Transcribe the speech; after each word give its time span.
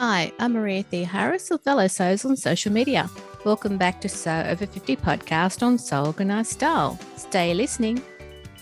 Hi, 0.00 0.32
I'm 0.38 0.54
Maria 0.54 0.82
Thea 0.82 1.04
Harris 1.04 1.50
of 1.50 1.60
Fellow 1.60 1.86
Sews 1.86 2.24
on 2.24 2.34
social 2.34 2.72
media. 2.72 3.10
Welcome 3.44 3.76
back 3.76 4.00
to 4.00 4.08
Sew 4.08 4.44
Over 4.46 4.64
50 4.64 4.96
podcast 4.96 5.62
on 5.62 5.76
Sew 5.76 6.06
Organised 6.06 6.52
Style. 6.52 6.98
Stay 7.16 7.52
listening. 7.52 8.02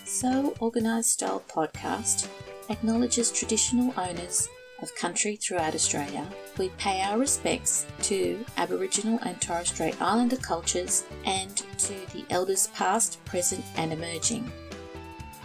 Sew 0.03 0.53
Organised 0.59 1.11
Style 1.11 1.41
podcast 1.47 2.27
acknowledges 2.69 3.31
traditional 3.31 3.93
owners 3.97 4.49
of 4.81 4.93
country 4.95 5.37
throughout 5.37 5.75
Australia. 5.75 6.27
We 6.57 6.71
pay 6.77 6.99
our 7.03 7.17
respects 7.17 7.85
to 8.01 8.43
Aboriginal 8.57 9.17
and 9.21 9.39
Torres 9.39 9.69
Strait 9.69 9.95
Islander 10.01 10.35
cultures 10.35 11.05
and 11.23 11.55
to 11.55 11.93
the 12.11 12.25
elders 12.31 12.67
past, 12.75 13.23
present, 13.23 13.63
and 13.77 13.93
emerging. 13.93 14.51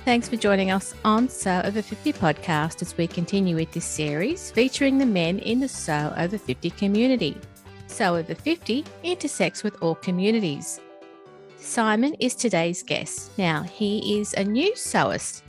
Thanks 0.04 0.28
for 0.28 0.36
joining 0.36 0.70
us 0.70 0.92
on 1.02 1.30
Sew 1.30 1.62
Over 1.64 1.80
50 1.80 2.12
podcast 2.12 2.82
as 2.82 2.94
we 2.98 3.06
continue 3.06 3.56
with 3.56 3.72
this 3.72 3.86
series 3.86 4.50
featuring 4.50 4.98
the 4.98 5.06
men 5.06 5.38
in 5.38 5.60
the 5.60 5.68
Sew 5.68 6.12
Over 6.18 6.36
50 6.36 6.68
community. 6.72 7.34
Sew 7.86 8.16
Over 8.16 8.34
50 8.34 8.84
intersects 9.02 9.62
with 9.62 9.82
all 9.82 9.94
communities. 9.94 10.78
Simon 11.56 12.12
is 12.20 12.34
today's 12.34 12.82
guest. 12.82 13.30
Now, 13.38 13.62
he 13.62 14.20
is 14.20 14.34
a 14.34 14.44
new 14.44 14.74
sewist 14.74 15.40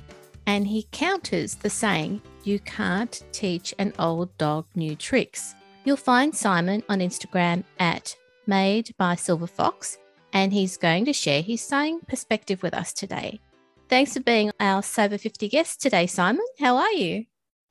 and 0.48 0.66
he 0.66 0.88
counters 0.94 1.56
the 1.56 1.70
saying, 1.70 2.22
You 2.46 2.60
can't 2.60 3.24
teach 3.34 3.74
an 3.78 3.92
old 4.00 4.38
dog 4.38 4.68
new 4.74 4.96
tricks. 4.96 5.54
You'll 5.84 5.98
find 5.98 6.34
Simon 6.34 6.82
on 6.88 7.00
Instagram 7.00 7.66
at 7.78 8.16
Made 8.48 8.96
by 8.98 9.16
Silver 9.16 9.48
Fox, 9.48 9.98
and 10.32 10.54
he's 10.54 10.78
going 10.78 11.04
to 11.06 11.14
share 11.14 11.42
his 11.42 11.60
sewing 11.60 12.00
perspective 12.08 12.64
with 12.64 12.74
us 12.74 12.94
today. 12.94 13.42
Thanks 13.88 14.14
for 14.14 14.20
being 14.20 14.52
our 14.60 14.82
Sew 14.82 15.04
Over 15.04 15.18
50 15.20 15.48
guest 15.48 15.80
today, 15.80 16.08
Simon. 16.08 16.44
How 16.60 16.78
are 16.78 16.92
you? 16.94 17.26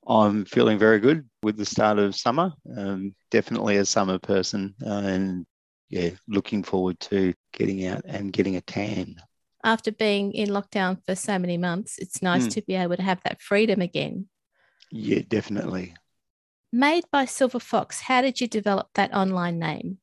I'm 0.06 0.44
feeling 0.44 0.78
very 0.78 1.00
good 1.00 1.28
with 1.42 1.56
the 1.56 1.64
start 1.64 1.98
of 1.98 2.14
summer. 2.14 2.52
Um, 2.76 3.16
definitely 3.32 3.78
a 3.78 3.84
summer 3.84 4.20
person, 4.20 4.74
uh, 4.86 4.90
and 4.90 5.44
yeah, 5.88 6.10
looking 6.28 6.62
forward 6.62 7.00
to 7.00 7.34
getting 7.52 7.84
out 7.86 8.02
and 8.04 8.32
getting 8.32 8.54
a 8.54 8.60
tan. 8.60 9.16
After 9.64 9.90
being 9.90 10.32
in 10.34 10.50
lockdown 10.50 11.04
for 11.04 11.16
so 11.16 11.36
many 11.36 11.58
months, 11.58 11.98
it's 11.98 12.22
nice 12.22 12.46
mm. 12.46 12.52
to 12.52 12.62
be 12.62 12.76
able 12.76 12.96
to 12.96 13.02
have 13.02 13.20
that 13.24 13.42
freedom 13.42 13.80
again. 13.80 14.28
Yeah, 14.92 15.22
definitely. 15.26 15.94
Made 16.72 17.04
by 17.10 17.24
Silver 17.24 17.58
Fox, 17.58 18.00
how 18.00 18.22
did 18.22 18.40
you 18.40 18.46
develop 18.46 18.88
that 18.94 19.12
online 19.12 19.58
name? 19.58 19.98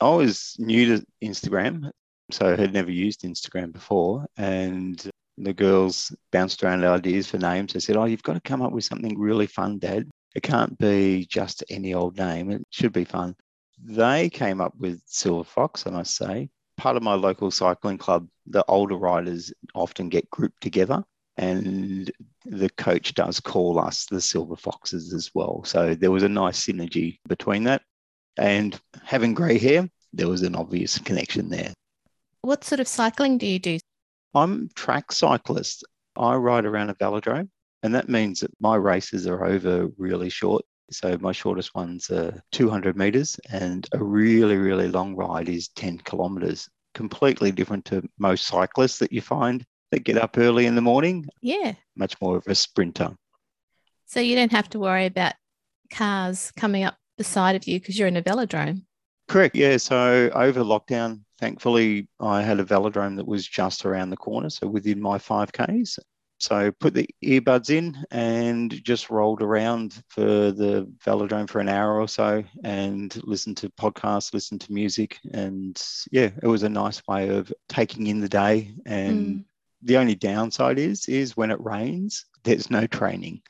I 0.00 0.10
was 0.10 0.54
new 0.60 0.96
to 0.96 1.04
Instagram, 1.24 1.90
so 2.30 2.52
I 2.52 2.56
had 2.56 2.72
never 2.72 2.90
used 2.90 3.22
Instagram 3.22 3.72
before. 3.72 4.26
And 4.36 5.09
the 5.44 5.52
girls 5.52 6.14
bounced 6.32 6.62
around 6.62 6.84
ideas 6.84 7.28
for 7.28 7.38
names. 7.38 7.72
They 7.72 7.80
said, 7.80 7.96
Oh, 7.96 8.04
you've 8.04 8.22
got 8.22 8.34
to 8.34 8.40
come 8.40 8.62
up 8.62 8.72
with 8.72 8.84
something 8.84 9.18
really 9.18 9.46
fun, 9.46 9.78
Dad. 9.78 10.08
It 10.34 10.42
can't 10.42 10.78
be 10.78 11.26
just 11.26 11.64
any 11.70 11.94
old 11.94 12.16
name. 12.16 12.50
It 12.50 12.66
should 12.70 12.92
be 12.92 13.04
fun. 13.04 13.34
They 13.82 14.28
came 14.30 14.60
up 14.60 14.74
with 14.78 15.00
Silver 15.06 15.44
Fox, 15.44 15.86
and 15.86 15.96
I 15.96 16.00
must 16.00 16.16
say. 16.16 16.50
Part 16.76 16.96
of 16.96 17.02
my 17.02 17.14
local 17.14 17.50
cycling 17.50 17.98
club, 17.98 18.28
the 18.46 18.64
older 18.68 18.96
riders 18.96 19.52
often 19.74 20.08
get 20.08 20.30
grouped 20.30 20.62
together, 20.62 21.02
and 21.36 22.10
the 22.44 22.70
coach 22.70 23.14
does 23.14 23.40
call 23.40 23.78
us 23.78 24.06
the 24.06 24.20
Silver 24.20 24.56
Foxes 24.56 25.12
as 25.12 25.30
well. 25.34 25.62
So 25.64 25.94
there 25.94 26.10
was 26.10 26.22
a 26.22 26.28
nice 26.28 26.64
synergy 26.64 27.18
between 27.28 27.64
that. 27.64 27.82
And 28.36 28.78
having 29.04 29.34
grey 29.34 29.58
hair, 29.58 29.88
there 30.12 30.28
was 30.28 30.42
an 30.42 30.54
obvious 30.54 30.98
connection 30.98 31.50
there. 31.50 31.72
What 32.42 32.64
sort 32.64 32.80
of 32.80 32.88
cycling 32.88 33.36
do 33.36 33.46
you 33.46 33.58
do? 33.58 33.78
I'm 34.34 34.68
track 34.74 35.12
cyclist. 35.12 35.84
I 36.16 36.34
ride 36.36 36.64
around 36.64 36.90
a 36.90 36.94
velodrome, 36.94 37.48
and 37.82 37.94
that 37.94 38.08
means 38.08 38.40
that 38.40 38.50
my 38.60 38.76
races 38.76 39.26
are 39.26 39.44
over 39.44 39.88
really 39.96 40.28
short. 40.28 40.64
So 40.92 41.16
my 41.20 41.32
shortest 41.32 41.74
ones 41.74 42.10
are 42.10 42.42
200 42.52 42.96
meters, 42.96 43.38
and 43.50 43.88
a 43.92 44.02
really, 44.02 44.56
really 44.56 44.88
long 44.88 45.14
ride 45.14 45.48
is 45.48 45.68
10 45.68 45.98
kilometers. 45.98 46.68
Completely 46.94 47.52
different 47.52 47.84
to 47.86 48.02
most 48.18 48.46
cyclists 48.46 48.98
that 48.98 49.12
you 49.12 49.20
find 49.20 49.64
that 49.92 50.04
get 50.04 50.18
up 50.18 50.36
early 50.38 50.66
in 50.66 50.74
the 50.74 50.80
morning. 50.80 51.26
Yeah. 51.40 51.74
Much 51.96 52.20
more 52.20 52.36
of 52.36 52.46
a 52.46 52.54
sprinter. 52.54 53.14
So 54.06 54.20
you 54.20 54.34
don't 54.34 54.52
have 54.52 54.68
to 54.70 54.80
worry 54.80 55.06
about 55.06 55.34
cars 55.92 56.52
coming 56.56 56.84
up 56.84 56.96
beside 57.16 57.54
of 57.54 57.66
you 57.66 57.78
because 57.78 57.98
you're 57.98 58.08
in 58.08 58.16
a 58.16 58.22
velodrome. 58.22 58.82
Correct. 59.30 59.54
Yeah. 59.54 59.76
So 59.76 60.28
over 60.34 60.62
lockdown, 60.62 61.20
thankfully, 61.38 62.08
I 62.18 62.42
had 62.42 62.58
a 62.58 62.64
velodrome 62.64 63.14
that 63.14 63.28
was 63.28 63.46
just 63.46 63.86
around 63.86 64.10
the 64.10 64.16
corner, 64.16 64.50
so 64.50 64.66
within 64.66 65.00
my 65.00 65.18
5Ks. 65.18 66.00
So 66.40 66.72
put 66.72 66.94
the 66.94 67.08
earbuds 67.22 67.70
in 67.70 67.96
and 68.10 68.82
just 68.82 69.08
rolled 69.08 69.40
around 69.40 70.02
for 70.08 70.24
the 70.24 70.92
velodrome 71.06 71.48
for 71.48 71.60
an 71.60 71.68
hour 71.68 72.00
or 72.00 72.08
so 72.08 72.42
and 72.64 73.16
listened 73.22 73.58
to 73.58 73.68
podcasts, 73.70 74.34
listened 74.34 74.62
to 74.62 74.72
music. 74.72 75.20
And 75.32 75.80
yeah, 76.10 76.30
it 76.42 76.48
was 76.48 76.64
a 76.64 76.68
nice 76.68 77.00
way 77.06 77.28
of 77.28 77.52
taking 77.68 78.08
in 78.08 78.18
the 78.18 78.28
day. 78.28 78.74
And 78.84 79.28
mm. 79.28 79.44
the 79.82 79.98
only 79.98 80.16
downside 80.16 80.80
is, 80.80 81.08
is 81.08 81.36
when 81.36 81.52
it 81.52 81.64
rains, 81.64 82.26
there's 82.42 82.68
no 82.68 82.88
training. 82.88 83.42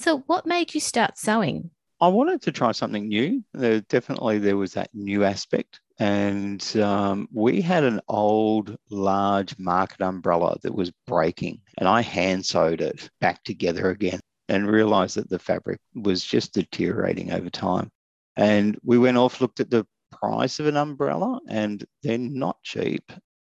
So 0.00 0.24
what 0.26 0.46
made 0.46 0.74
you 0.74 0.80
start 0.80 1.16
sewing? 1.16 1.70
I 2.04 2.08
wanted 2.08 2.42
to 2.42 2.52
try 2.52 2.72
something 2.72 3.08
new. 3.08 3.42
There, 3.54 3.80
definitely 3.80 4.38
there 4.38 4.58
was 4.58 4.74
that 4.74 4.90
new 4.92 5.24
aspect. 5.24 5.80
And 5.98 6.62
um, 6.76 7.28
we 7.32 7.62
had 7.62 7.82
an 7.82 8.02
old 8.08 8.76
large 8.90 9.58
market 9.58 10.02
umbrella 10.02 10.58
that 10.62 10.74
was 10.74 10.92
breaking 11.06 11.62
and 11.78 11.88
i 11.88 12.02
hand 12.02 12.44
sewed 12.44 12.82
it 12.82 13.08
back 13.20 13.42
together 13.44 13.88
again 13.88 14.20
and 14.50 14.70
realized 14.70 15.16
that 15.16 15.30
the 15.30 15.38
fabric 15.38 15.80
was 15.94 16.22
just 16.22 16.52
deteriorating 16.52 17.32
over 17.32 17.48
time. 17.48 17.90
And 18.36 18.78
we 18.82 18.98
went 18.98 19.16
off 19.16 19.40
looked 19.40 19.60
at 19.60 19.70
the 19.70 19.86
price 20.12 20.60
of 20.60 20.66
an 20.66 20.76
umbrella 20.76 21.40
and 21.48 21.82
they're 22.02 22.18
not 22.18 22.62
cheap. 22.62 23.12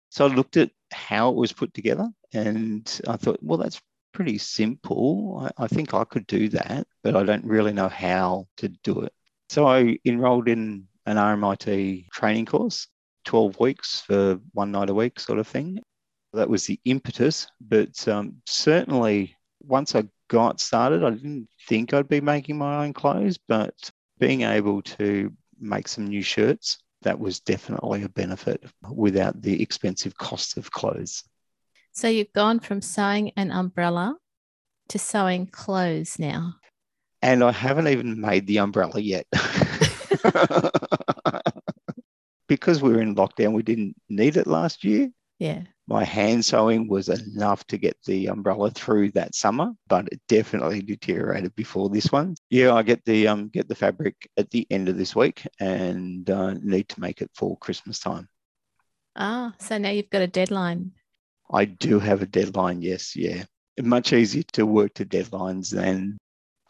So 0.09 0.25
i 0.25 0.33
looked 0.33 0.55
at 0.55 0.71
how 0.93 1.31
it 1.31 1.35
was 1.35 1.51
put 1.51 1.73
together 1.73 2.07
and 2.33 3.01
i 3.09 3.17
thought 3.17 3.39
well 3.41 3.57
that's 3.57 3.81
pretty 4.13 4.37
simple. 4.37 5.51
I, 5.57 5.65
I 5.65 5.67
think 5.67 5.93
i 5.93 6.05
could 6.05 6.27
do 6.27 6.47
that 6.49 6.87
but 7.07 7.19
i 7.21 7.23
don't 7.23 7.45
really 7.45 7.73
know 7.73 7.89
how 7.89 8.45
to 8.57 8.67
do 8.67 9.01
it 9.01 9.13
so 9.49 9.67
i 9.67 9.97
enrolled 10.05 10.47
in 10.47 10.87
an 11.07 11.15
RMIT 11.15 12.09
training 12.09 12.45
course, 12.45 12.87
12 13.25 13.59
weeks 13.61 14.01
for 14.01 14.39
one 14.51 14.71
night 14.71 14.89
a 14.89 14.93
week 14.93 15.19
sort 15.19 15.39
of 15.39 15.47
thing. 15.47 15.79
That 16.33 16.49
was 16.49 16.65
the 16.65 16.79
impetus. 16.83 17.47
But 17.61 18.07
um, 18.09 18.41
certainly, 18.45 19.35
once 19.61 19.95
I 19.95 20.03
got 20.27 20.59
started, 20.59 21.03
I 21.05 21.11
didn't 21.11 21.47
think 21.67 21.93
I'd 21.93 22.09
be 22.09 22.19
making 22.19 22.57
my 22.57 22.83
own 22.83 22.91
clothes, 22.91 23.39
but 23.47 23.73
being 24.19 24.41
able 24.41 24.81
to 24.81 25.31
make 25.59 25.87
some 25.87 26.07
new 26.07 26.21
shirts, 26.21 26.77
that 27.03 27.17
was 27.17 27.39
definitely 27.39 28.03
a 28.03 28.09
benefit 28.09 28.65
without 28.93 29.41
the 29.41 29.61
expensive 29.61 30.17
cost 30.17 30.57
of 30.57 30.69
clothes. 30.69 31.23
So 31.93 32.09
you've 32.09 32.33
gone 32.33 32.59
from 32.59 32.81
sewing 32.81 33.31
an 33.37 33.51
umbrella 33.51 34.17
to 34.89 34.99
sewing 34.99 35.47
clothes 35.47 36.19
now. 36.19 36.55
And 37.21 37.43
I 37.43 37.51
haven't 37.51 37.87
even 37.87 38.21
made 38.21 38.47
the 38.47 38.59
umbrella 38.59 38.99
yet. 38.99 39.25
because 42.47 42.81
we 42.81 42.91
were 42.91 43.01
in 43.01 43.15
lockdown, 43.15 43.53
we 43.53 43.63
didn't 43.63 43.95
need 44.09 44.37
it 44.37 44.47
last 44.47 44.83
year. 44.83 45.09
Yeah. 45.39 45.63
My 45.87 46.03
hand 46.03 46.43
sewing 46.43 46.89
was 46.89 47.07
enough 47.07 47.65
to 47.67 47.77
get 47.77 47.95
the 48.05 48.27
umbrella 48.27 48.71
through 48.71 49.11
that 49.11 49.35
summer, 49.35 49.71
but 49.87 50.09
it 50.11 50.19
definitely 50.27 50.81
deteriorated 50.81 51.55
before 51.55 51.89
this 51.89 52.11
one. 52.11 52.35
Yeah, 52.49 52.73
I 52.73 52.83
get 52.83 53.05
the 53.05 53.27
um 53.27 53.49
get 53.49 53.69
the 53.69 53.75
fabric 53.75 54.29
at 54.35 54.49
the 54.49 54.67
end 54.69 54.89
of 54.89 54.97
this 54.97 55.15
week 55.15 55.47
and 55.59 56.29
uh, 56.29 56.55
need 56.61 56.89
to 56.89 56.99
make 56.99 57.21
it 57.21 57.31
for 57.33 57.57
Christmas 57.57 57.99
time. 57.99 58.27
Ah, 59.15 59.53
so 59.59 59.77
now 59.77 59.89
you've 59.89 60.09
got 60.09 60.21
a 60.21 60.27
deadline. 60.27 60.91
I 61.51 61.65
do 61.65 61.99
have 61.99 62.21
a 62.21 62.27
deadline. 62.27 62.81
Yes, 62.81 63.15
yeah. 63.15 63.45
Much 63.79 64.11
easier 64.11 64.43
to 64.53 64.65
work 64.65 64.93
to 64.95 65.05
deadlines 65.05 65.69
than 65.69 66.17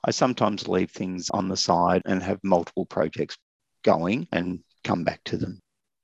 I 0.07 0.11
sometimes 0.11 0.69
leave 0.69 0.89
things 0.89 1.29
on 1.29 1.49
the 1.49 1.57
side 1.57 2.01
and 2.05 2.23
have 2.23 2.39
multiple 2.41 2.85
projects 2.85 3.37
going 3.83 4.27
and 4.31 4.61
come 4.85 5.03
back 5.03 5.21
to 5.25 5.37
them. 5.37 5.59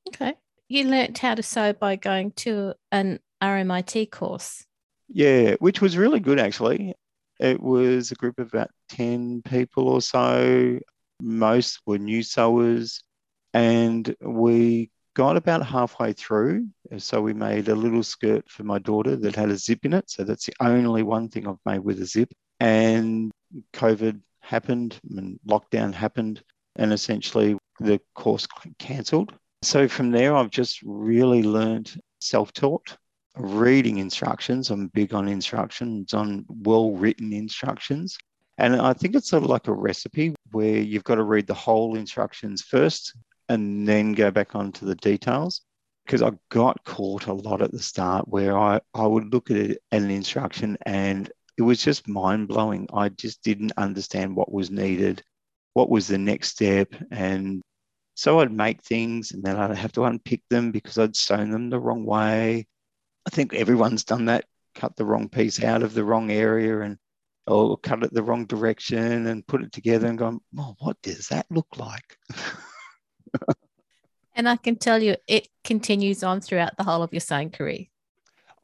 Okay. 0.09 0.33
You 0.67 0.89
learnt 0.89 1.17
how 1.17 1.35
to 1.35 1.43
sew 1.43 1.71
by 1.71 1.95
going 1.95 2.31
to 2.31 2.73
an 2.91 3.19
RMIT 3.41 4.11
course. 4.11 4.65
Yeah, 5.07 5.55
which 5.59 5.81
was 5.81 5.97
really 5.97 6.19
good 6.19 6.39
actually. 6.39 6.93
It 7.39 7.61
was 7.61 8.11
a 8.11 8.15
group 8.15 8.39
of 8.39 8.47
about 8.47 8.71
10 8.89 9.41
people 9.43 9.87
or 9.87 10.01
so. 10.01 10.79
Most 11.21 11.79
were 11.85 11.97
new 11.97 12.23
sewers. 12.23 13.01
And 13.53 14.13
we 14.19 14.91
got 15.15 15.37
about 15.37 15.65
halfway 15.65 16.13
through. 16.13 16.67
So 16.97 17.21
we 17.21 17.33
made 17.33 17.69
a 17.69 17.75
little 17.75 18.03
skirt 18.03 18.49
for 18.49 18.63
my 18.63 18.79
daughter 18.79 19.15
that 19.15 19.35
had 19.35 19.49
a 19.49 19.57
zip 19.57 19.85
in 19.85 19.93
it. 19.93 20.09
So 20.09 20.23
that's 20.23 20.47
the 20.47 20.53
only 20.59 21.03
one 21.03 21.29
thing 21.29 21.47
I've 21.47 21.57
made 21.65 21.79
with 21.79 22.01
a 22.01 22.05
zip. 22.05 22.33
And 22.59 23.31
COVID 23.73 24.19
happened 24.41 24.99
and 25.09 25.39
lockdown 25.47 25.93
happened. 25.93 26.43
And 26.75 26.91
essentially 26.91 27.55
the 27.79 27.99
course 28.15 28.47
cancelled. 28.79 29.33
So 29.61 29.87
from 29.87 30.11
there, 30.11 30.35
I've 30.35 30.49
just 30.49 30.81
really 30.83 31.43
learned 31.43 31.95
self 32.19 32.51
taught, 32.51 32.97
reading 33.37 33.97
instructions. 33.97 34.69
I'm 34.69 34.87
big 34.87 35.13
on 35.13 35.27
instructions, 35.27 36.13
on 36.13 36.45
well 36.49 36.91
written 36.91 37.31
instructions, 37.33 38.17
And 38.57 38.75
I 38.75 38.93
think 38.93 39.15
it's 39.15 39.29
sort 39.29 39.43
of 39.43 39.49
like 39.49 39.67
a 39.67 39.73
recipe 39.73 40.35
where 40.51 40.77
you've 40.77 41.03
got 41.03 41.15
to 41.15 41.23
read 41.23 41.47
the 41.47 41.53
whole 41.53 41.95
instructions 41.95 42.61
first 42.61 43.15
and 43.49 43.87
then 43.87 44.13
go 44.13 44.31
back 44.31 44.55
onto 44.55 44.85
the 44.85 44.95
details. 44.95 45.61
Because 46.05 46.21
I 46.21 46.31
got 46.49 46.83
caught 46.83 47.27
a 47.27 47.33
lot 47.33 47.61
at 47.61 47.71
the 47.71 47.79
start 47.79 48.27
where 48.27 48.57
I, 48.57 48.81
I 48.93 49.07
would 49.07 49.31
look 49.31 49.49
at 49.49 49.77
an 49.91 50.11
instruction 50.11 50.77
and 50.85 51.31
it 51.57 51.61
was 51.61 51.83
just 51.83 52.07
mind 52.07 52.47
blowing. 52.47 52.87
I 52.93 53.09
just 53.09 53.43
didn't 53.43 53.73
understand 53.77 54.35
what 54.35 54.51
was 54.51 54.71
needed, 54.71 55.21
what 55.73 55.89
was 55.89 56.07
the 56.07 56.17
next 56.17 56.49
step. 56.49 56.93
And 57.11 57.61
so 58.15 58.39
I'd 58.39 58.51
make 58.51 58.81
things 58.81 59.31
and 59.31 59.43
then 59.43 59.57
I'd 59.57 59.75
have 59.75 59.91
to 59.93 60.05
unpick 60.05 60.41
them 60.49 60.71
because 60.71 60.97
I'd 60.97 61.15
sewn 61.15 61.51
them 61.51 61.69
the 61.69 61.79
wrong 61.79 62.05
way. 62.05 62.67
I 63.25 63.29
think 63.29 63.53
everyone's 63.53 64.03
done 64.03 64.25
that, 64.25 64.45
cut 64.75 64.95
the 64.95 65.05
wrong 65.05 65.29
piece 65.29 65.63
out 65.63 65.83
of 65.83 65.93
the 65.93 66.03
wrong 66.03 66.31
area 66.31 66.81
and 66.81 66.97
or 67.45 67.77
cut 67.77 68.03
it 68.03 68.13
the 68.13 68.23
wrong 68.23 68.45
direction 68.45 69.27
and 69.27 69.45
put 69.45 69.63
it 69.63 69.71
together 69.71 70.07
and 70.07 70.17
go, 70.17 70.39
oh, 70.57 70.75
what 70.79 71.01
does 71.01 71.27
that 71.27 71.45
look 71.49 71.67
like? 71.77 72.17
and 74.35 74.47
I 74.47 74.55
can 74.55 74.77
tell 74.77 75.01
you 75.01 75.17
it 75.27 75.49
continues 75.63 76.23
on 76.23 76.39
throughout 76.39 76.77
the 76.77 76.83
whole 76.83 77.03
of 77.03 77.11
your 77.11 77.19
sewing 77.19 77.49
career. 77.49 77.85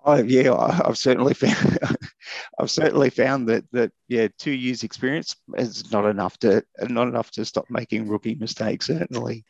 Oh 0.06 0.16
yeah, 0.16 0.54
I've 0.54 0.98
certainly 0.98 1.34
found 1.34 1.78
I've 2.60 2.72
certainly 2.72 3.10
found 3.10 3.50
that 3.50 3.66
that 3.72 3.92
yeah, 4.08 4.30
two 4.38 4.52
years 4.52 4.84
experience 4.84 5.36
is 5.58 5.92
not 5.92 6.06
enough 6.06 6.38
to 6.40 6.64
not 6.84 7.08
enough 7.08 7.32
to 7.32 7.46
stop 7.46 7.66
making 7.70 8.08
rookie 8.08 8.36
mistakes. 8.36 8.88
Certainly. 8.88 9.46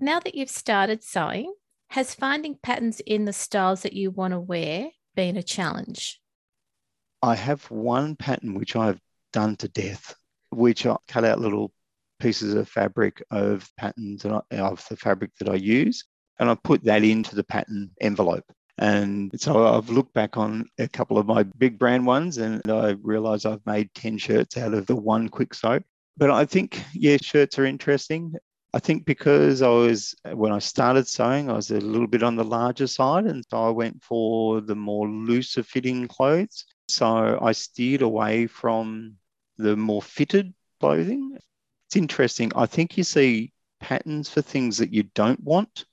Now 0.00 0.20
that 0.20 0.34
you've 0.34 0.50
started 0.50 1.02
sewing, 1.02 1.52
has 1.90 2.14
finding 2.14 2.56
patterns 2.62 3.00
in 3.00 3.24
the 3.24 3.32
styles 3.32 3.82
that 3.82 3.92
you 3.92 4.10
want 4.10 4.32
to 4.32 4.40
wear 4.40 4.90
been 5.14 5.36
a 5.36 5.42
challenge? 5.42 6.20
I 7.22 7.34
have 7.34 7.64
one 7.70 8.14
pattern 8.14 8.54
which 8.54 8.76
I've 8.76 9.00
done 9.32 9.56
to 9.56 9.68
death, 9.68 10.14
which 10.50 10.86
I 10.86 10.96
cut 11.08 11.24
out 11.24 11.40
little 11.40 11.72
pieces 12.20 12.54
of 12.54 12.68
fabric 12.68 13.22
of 13.30 13.68
patterns 13.76 14.24
of 14.24 14.42
the 14.88 14.96
fabric 14.96 15.30
that 15.38 15.48
I 15.48 15.54
use, 15.54 16.04
and 16.38 16.50
I 16.50 16.56
put 16.62 16.84
that 16.84 17.02
into 17.02 17.34
the 17.34 17.44
pattern 17.44 17.90
envelope. 18.00 18.44
And 18.78 19.32
so 19.40 19.66
I've 19.66 19.90
looked 19.90 20.14
back 20.14 20.36
on 20.36 20.66
a 20.78 20.86
couple 20.86 21.18
of 21.18 21.26
my 21.26 21.42
big 21.42 21.78
brand 21.78 22.06
ones 22.06 22.38
and 22.38 22.62
I 22.70 22.90
realize 23.02 23.44
I've 23.44 23.64
made 23.66 23.92
10 23.94 24.18
shirts 24.18 24.56
out 24.56 24.72
of 24.72 24.86
the 24.86 24.94
one 24.96 25.28
quick 25.28 25.52
sew. 25.52 25.80
But 26.16 26.30
I 26.30 26.44
think, 26.44 26.82
yeah, 26.92 27.16
shirts 27.20 27.58
are 27.58 27.64
interesting. 27.64 28.34
I 28.74 28.78
think 28.78 29.04
because 29.04 29.62
I 29.62 29.68
was, 29.68 30.14
when 30.32 30.52
I 30.52 30.58
started 30.58 31.08
sewing, 31.08 31.50
I 31.50 31.54
was 31.54 31.70
a 31.70 31.80
little 31.80 32.06
bit 32.06 32.22
on 32.22 32.36
the 32.36 32.44
larger 32.44 32.86
side. 32.86 33.24
And 33.24 33.44
so 33.50 33.64
I 33.66 33.70
went 33.70 34.02
for 34.02 34.60
the 34.60 34.76
more 34.76 35.08
looser 35.08 35.62
fitting 35.62 36.06
clothes. 36.06 36.64
So 36.88 37.38
I 37.40 37.52
steered 37.52 38.02
away 38.02 38.46
from 38.46 39.14
the 39.56 39.76
more 39.76 40.02
fitted 40.02 40.54
clothing. 40.80 41.36
It's 41.88 41.96
interesting. 41.96 42.52
I 42.54 42.66
think 42.66 42.96
you 42.96 43.04
see 43.04 43.52
patterns 43.80 44.28
for 44.28 44.42
things 44.42 44.78
that 44.78 44.92
you 44.92 45.04
don't 45.14 45.42
want, 45.42 45.84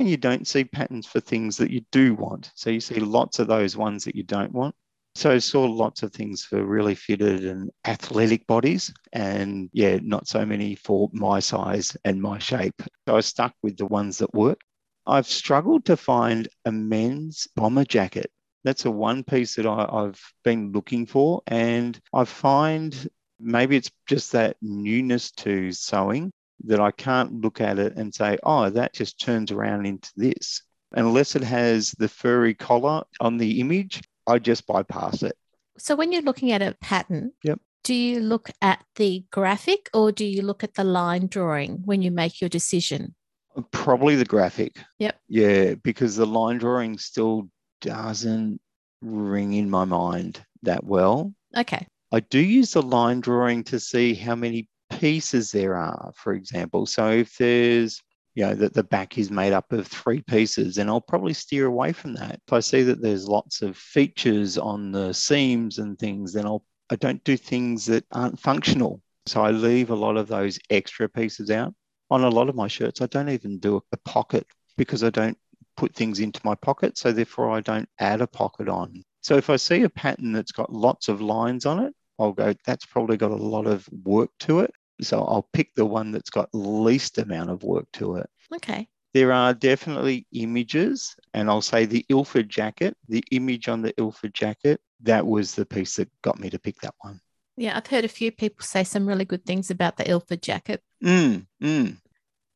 and 0.00 0.08
you 0.08 0.16
don't 0.16 0.46
see 0.46 0.64
patterns 0.64 1.06
for 1.06 1.20
things 1.20 1.56
that 1.58 1.70
you 1.70 1.82
do 1.92 2.14
want. 2.14 2.50
So 2.54 2.70
you 2.70 2.80
see 2.80 3.00
lots 3.00 3.38
of 3.38 3.46
those 3.46 3.76
ones 3.76 4.04
that 4.04 4.16
you 4.16 4.22
don't 4.22 4.52
want. 4.52 4.74
So 5.14 5.30
I 5.30 5.38
saw 5.38 5.64
lots 5.64 6.02
of 6.02 6.12
things 6.12 6.44
for 6.44 6.64
really 6.64 6.94
fitted 6.94 7.44
and 7.44 7.70
athletic 7.84 8.46
bodies, 8.46 8.92
and 9.12 9.68
yeah, 9.72 9.98
not 10.02 10.28
so 10.28 10.46
many 10.46 10.74
for 10.76 11.10
my 11.12 11.40
size 11.40 11.96
and 12.04 12.22
my 12.22 12.38
shape. 12.38 12.80
So 13.06 13.16
I 13.16 13.20
stuck 13.20 13.54
with 13.62 13.76
the 13.76 13.86
ones 13.86 14.18
that 14.18 14.32
work. 14.34 14.60
I've 15.06 15.26
struggled 15.26 15.84
to 15.86 15.96
find 15.96 16.48
a 16.64 16.72
men's 16.72 17.48
bomber 17.56 17.84
jacket 17.84 18.30
that's 18.64 18.84
a 18.84 18.90
one 18.90 19.24
piece 19.24 19.54
that 19.56 19.66
I, 19.66 19.88
I've 19.90 20.20
been 20.44 20.72
looking 20.72 21.06
for. 21.06 21.42
And 21.46 21.98
I 22.12 22.24
find 22.24 23.08
maybe 23.38 23.76
it's 23.76 23.90
just 24.06 24.32
that 24.32 24.56
newness 24.60 25.30
to 25.32 25.72
sewing 25.72 26.30
that 26.64 26.80
I 26.80 26.90
can't 26.90 27.40
look 27.40 27.60
at 27.60 27.78
it 27.78 27.96
and 27.96 28.14
say, 28.14 28.38
oh, 28.42 28.70
that 28.70 28.94
just 28.94 29.20
turns 29.20 29.50
around 29.50 29.86
into 29.86 30.10
this. 30.16 30.62
Unless 30.92 31.36
it 31.36 31.44
has 31.44 31.92
the 31.92 32.08
furry 32.08 32.54
collar 32.54 33.04
on 33.20 33.36
the 33.36 33.60
image, 33.60 34.02
I 34.26 34.38
just 34.38 34.66
bypass 34.66 35.22
it. 35.22 35.36
So 35.78 35.94
when 35.94 36.12
you're 36.12 36.22
looking 36.22 36.52
at 36.52 36.62
a 36.62 36.76
pattern, 36.80 37.32
yep. 37.42 37.58
do 37.84 37.94
you 37.94 38.20
look 38.20 38.50
at 38.60 38.84
the 38.96 39.24
graphic 39.30 39.88
or 39.94 40.12
do 40.12 40.24
you 40.24 40.42
look 40.42 40.64
at 40.64 40.74
the 40.74 40.84
line 40.84 41.26
drawing 41.26 41.82
when 41.84 42.02
you 42.02 42.10
make 42.10 42.40
your 42.40 42.50
decision? 42.50 43.14
Probably 43.70 44.16
the 44.16 44.24
graphic. 44.24 44.76
Yep. 44.98 45.18
Yeah, 45.28 45.74
because 45.74 46.16
the 46.16 46.26
line 46.26 46.58
drawing 46.58 46.98
still 46.98 47.48
doesn't 47.80 48.60
ring 49.00 49.54
in 49.54 49.70
my 49.70 49.84
mind 49.84 50.44
that 50.62 50.84
well. 50.84 51.32
Okay. 51.56 51.86
I 52.12 52.20
do 52.20 52.40
use 52.40 52.72
the 52.72 52.82
line 52.82 53.20
drawing 53.20 53.64
to 53.64 53.80
see 53.80 54.14
how 54.14 54.34
many 54.34 54.68
pieces 55.00 55.50
there 55.50 55.76
are, 55.76 56.12
for 56.14 56.34
example. 56.34 56.84
So 56.84 57.10
if 57.10 57.38
there's, 57.38 58.02
you 58.34 58.44
know, 58.44 58.54
that 58.54 58.74
the 58.74 58.84
back 58.84 59.16
is 59.16 59.30
made 59.30 59.54
up 59.54 59.72
of 59.72 59.86
three 59.86 60.20
pieces, 60.20 60.74
then 60.74 60.90
I'll 60.90 61.00
probably 61.00 61.32
steer 61.32 61.66
away 61.66 61.92
from 61.92 62.12
that. 62.14 62.40
If 62.46 62.52
I 62.52 62.60
see 62.60 62.82
that 62.82 63.00
there's 63.00 63.26
lots 63.26 63.62
of 63.62 63.76
features 63.76 64.58
on 64.58 64.92
the 64.92 65.14
seams 65.14 65.78
and 65.78 65.98
things, 65.98 66.34
then 66.34 66.44
I'll 66.44 66.64
I 66.92 66.96
don't 66.96 67.22
do 67.22 67.36
things 67.36 67.86
that 67.86 68.04
aren't 68.12 68.40
functional. 68.40 69.00
So 69.26 69.42
I 69.42 69.52
leave 69.52 69.90
a 69.90 69.94
lot 69.94 70.16
of 70.16 70.26
those 70.26 70.58
extra 70.70 71.08
pieces 71.08 71.50
out. 71.50 71.72
On 72.10 72.24
a 72.24 72.28
lot 72.28 72.48
of 72.48 72.56
my 72.56 72.66
shirts, 72.66 73.00
I 73.00 73.06
don't 73.06 73.28
even 73.28 73.60
do 73.60 73.80
a 73.92 73.96
pocket 73.98 74.44
because 74.76 75.04
I 75.04 75.10
don't 75.10 75.38
put 75.76 75.94
things 75.94 76.18
into 76.18 76.40
my 76.44 76.56
pocket. 76.56 76.98
So 76.98 77.12
therefore, 77.12 77.50
I 77.52 77.60
don't 77.60 77.88
add 78.00 78.20
a 78.20 78.26
pocket 78.26 78.68
on. 78.68 79.04
So 79.20 79.36
if 79.36 79.48
I 79.48 79.56
see 79.56 79.84
a 79.84 79.88
pattern 79.88 80.32
that's 80.32 80.50
got 80.50 80.72
lots 80.72 81.08
of 81.08 81.22
lines 81.22 81.64
on 81.64 81.78
it, 81.78 81.94
I'll 82.18 82.32
go, 82.32 82.52
that's 82.66 82.84
probably 82.84 83.16
got 83.16 83.30
a 83.30 83.36
lot 83.36 83.66
of 83.66 83.88
work 84.04 84.30
to 84.40 84.60
it. 84.60 84.72
So 85.02 85.22
I'll 85.24 85.48
pick 85.52 85.74
the 85.74 85.86
one 85.86 86.12
that's 86.12 86.30
got 86.30 86.48
least 86.52 87.18
amount 87.18 87.50
of 87.50 87.62
work 87.62 87.86
to 87.94 88.16
it. 88.16 88.28
Okay. 88.54 88.88
There 89.12 89.32
are 89.32 89.52
definitely 89.54 90.26
images, 90.32 91.16
and 91.34 91.50
I'll 91.50 91.62
say 91.62 91.84
the 91.84 92.06
Ilford 92.08 92.48
jacket, 92.48 92.96
the 93.08 93.24
image 93.32 93.68
on 93.68 93.82
the 93.82 93.92
Ilford 93.98 94.34
jacket, 94.34 94.80
that 95.02 95.26
was 95.26 95.54
the 95.54 95.66
piece 95.66 95.96
that 95.96 96.08
got 96.22 96.38
me 96.38 96.48
to 96.50 96.58
pick 96.58 96.80
that 96.82 96.94
one. 97.00 97.20
Yeah, 97.56 97.76
I've 97.76 97.88
heard 97.88 98.04
a 98.04 98.08
few 98.08 98.30
people 98.30 98.64
say 98.64 98.84
some 98.84 99.06
really 99.06 99.24
good 99.24 99.44
things 99.44 99.70
about 99.70 99.96
the 99.96 100.08
Ilford 100.08 100.42
jacket. 100.42 100.82
Mm, 101.02 101.46
mm. 101.62 101.96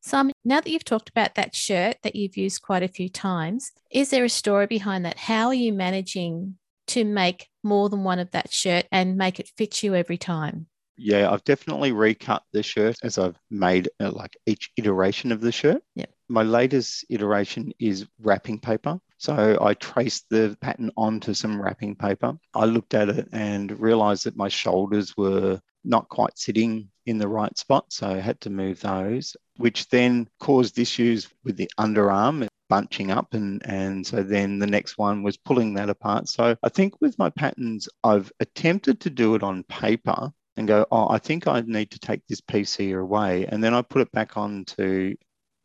Simon, 0.01 0.33
now 0.45 0.61
that 0.61 0.69
you've 0.69 0.85
talked 0.85 1.09
about 1.09 1.35
that 1.35 1.55
shirt 1.55 1.97
that 2.03 2.15
you've 2.15 2.37
used 2.37 2.61
quite 2.61 2.83
a 2.83 2.87
few 2.87 3.09
times, 3.09 3.71
is 3.91 4.11
there 4.11 4.23
a 4.23 4.29
story 4.29 4.67
behind 4.67 5.03
that? 5.03 5.17
How 5.17 5.47
are 5.47 5.53
you 5.53 5.73
managing 5.73 6.57
to 6.87 7.03
make 7.03 7.49
more 7.63 7.89
than 7.89 8.03
one 8.03 8.19
of 8.19 8.31
that 8.31 8.53
shirt 8.53 8.85
and 8.91 9.17
make 9.17 9.39
it 9.39 9.51
fit 9.57 9.83
you 9.83 9.95
every 9.95 10.17
time? 10.17 10.67
Yeah, 10.97 11.29
I've 11.31 11.43
definitely 11.43 11.91
recut 11.91 12.43
the 12.53 12.63
shirt 12.63 12.95
as 13.03 13.17
I've 13.17 13.37
made 13.49 13.89
uh, 13.99 14.11
like 14.11 14.37
each 14.45 14.71
iteration 14.77 15.31
of 15.31 15.41
the 15.41 15.51
shirt. 15.51 15.83
Yeah. 15.95 16.05
My 16.29 16.43
latest 16.43 17.05
iteration 17.09 17.73
is 17.79 18.07
wrapping 18.21 18.59
paper. 18.59 18.99
So 19.17 19.57
I 19.61 19.73
traced 19.75 20.25
the 20.29 20.57
pattern 20.61 20.91
onto 20.97 21.33
some 21.33 21.61
wrapping 21.61 21.95
paper. 21.95 22.37
I 22.53 22.65
looked 22.65 22.93
at 22.93 23.09
it 23.09 23.29
and 23.31 23.79
realized 23.79 24.25
that 24.25 24.37
my 24.37 24.47
shoulders 24.47 25.15
were 25.15 25.59
not 25.83 26.09
quite 26.09 26.37
sitting 26.37 26.89
in 27.05 27.17
the 27.17 27.27
right 27.27 27.55
spot. 27.57 27.85
So 27.93 28.09
I 28.09 28.19
had 28.19 28.41
to 28.41 28.49
move 28.49 28.81
those, 28.81 29.35
which 29.57 29.87
then 29.89 30.27
caused 30.39 30.79
issues 30.79 31.27
with 31.43 31.57
the 31.57 31.69
underarm 31.79 32.47
bunching 32.67 33.11
up. 33.11 33.33
And, 33.33 33.61
and 33.65 34.05
so 34.05 34.23
then 34.23 34.59
the 34.59 34.67
next 34.67 34.97
one 34.97 35.21
was 35.21 35.37
pulling 35.37 35.75
that 35.75 35.89
apart. 35.89 36.27
So 36.29 36.55
I 36.63 36.69
think 36.69 36.99
with 37.01 37.19
my 37.19 37.29
patterns, 37.29 37.87
I've 38.03 38.31
attempted 38.39 39.01
to 39.01 39.09
do 39.09 39.35
it 39.35 39.43
on 39.43 39.63
paper 39.63 40.33
and 40.57 40.67
go, 40.67 40.85
oh, 40.91 41.09
I 41.09 41.17
think 41.17 41.47
I 41.47 41.61
need 41.61 41.91
to 41.91 41.99
take 41.99 42.25
this 42.27 42.41
piece 42.41 42.75
here 42.75 42.99
away. 42.99 43.45
And 43.45 43.63
then 43.63 43.73
I 43.73 43.81
put 43.81 44.01
it 44.01 44.11
back 44.11 44.37
on 44.37 44.65
to, 44.77 45.15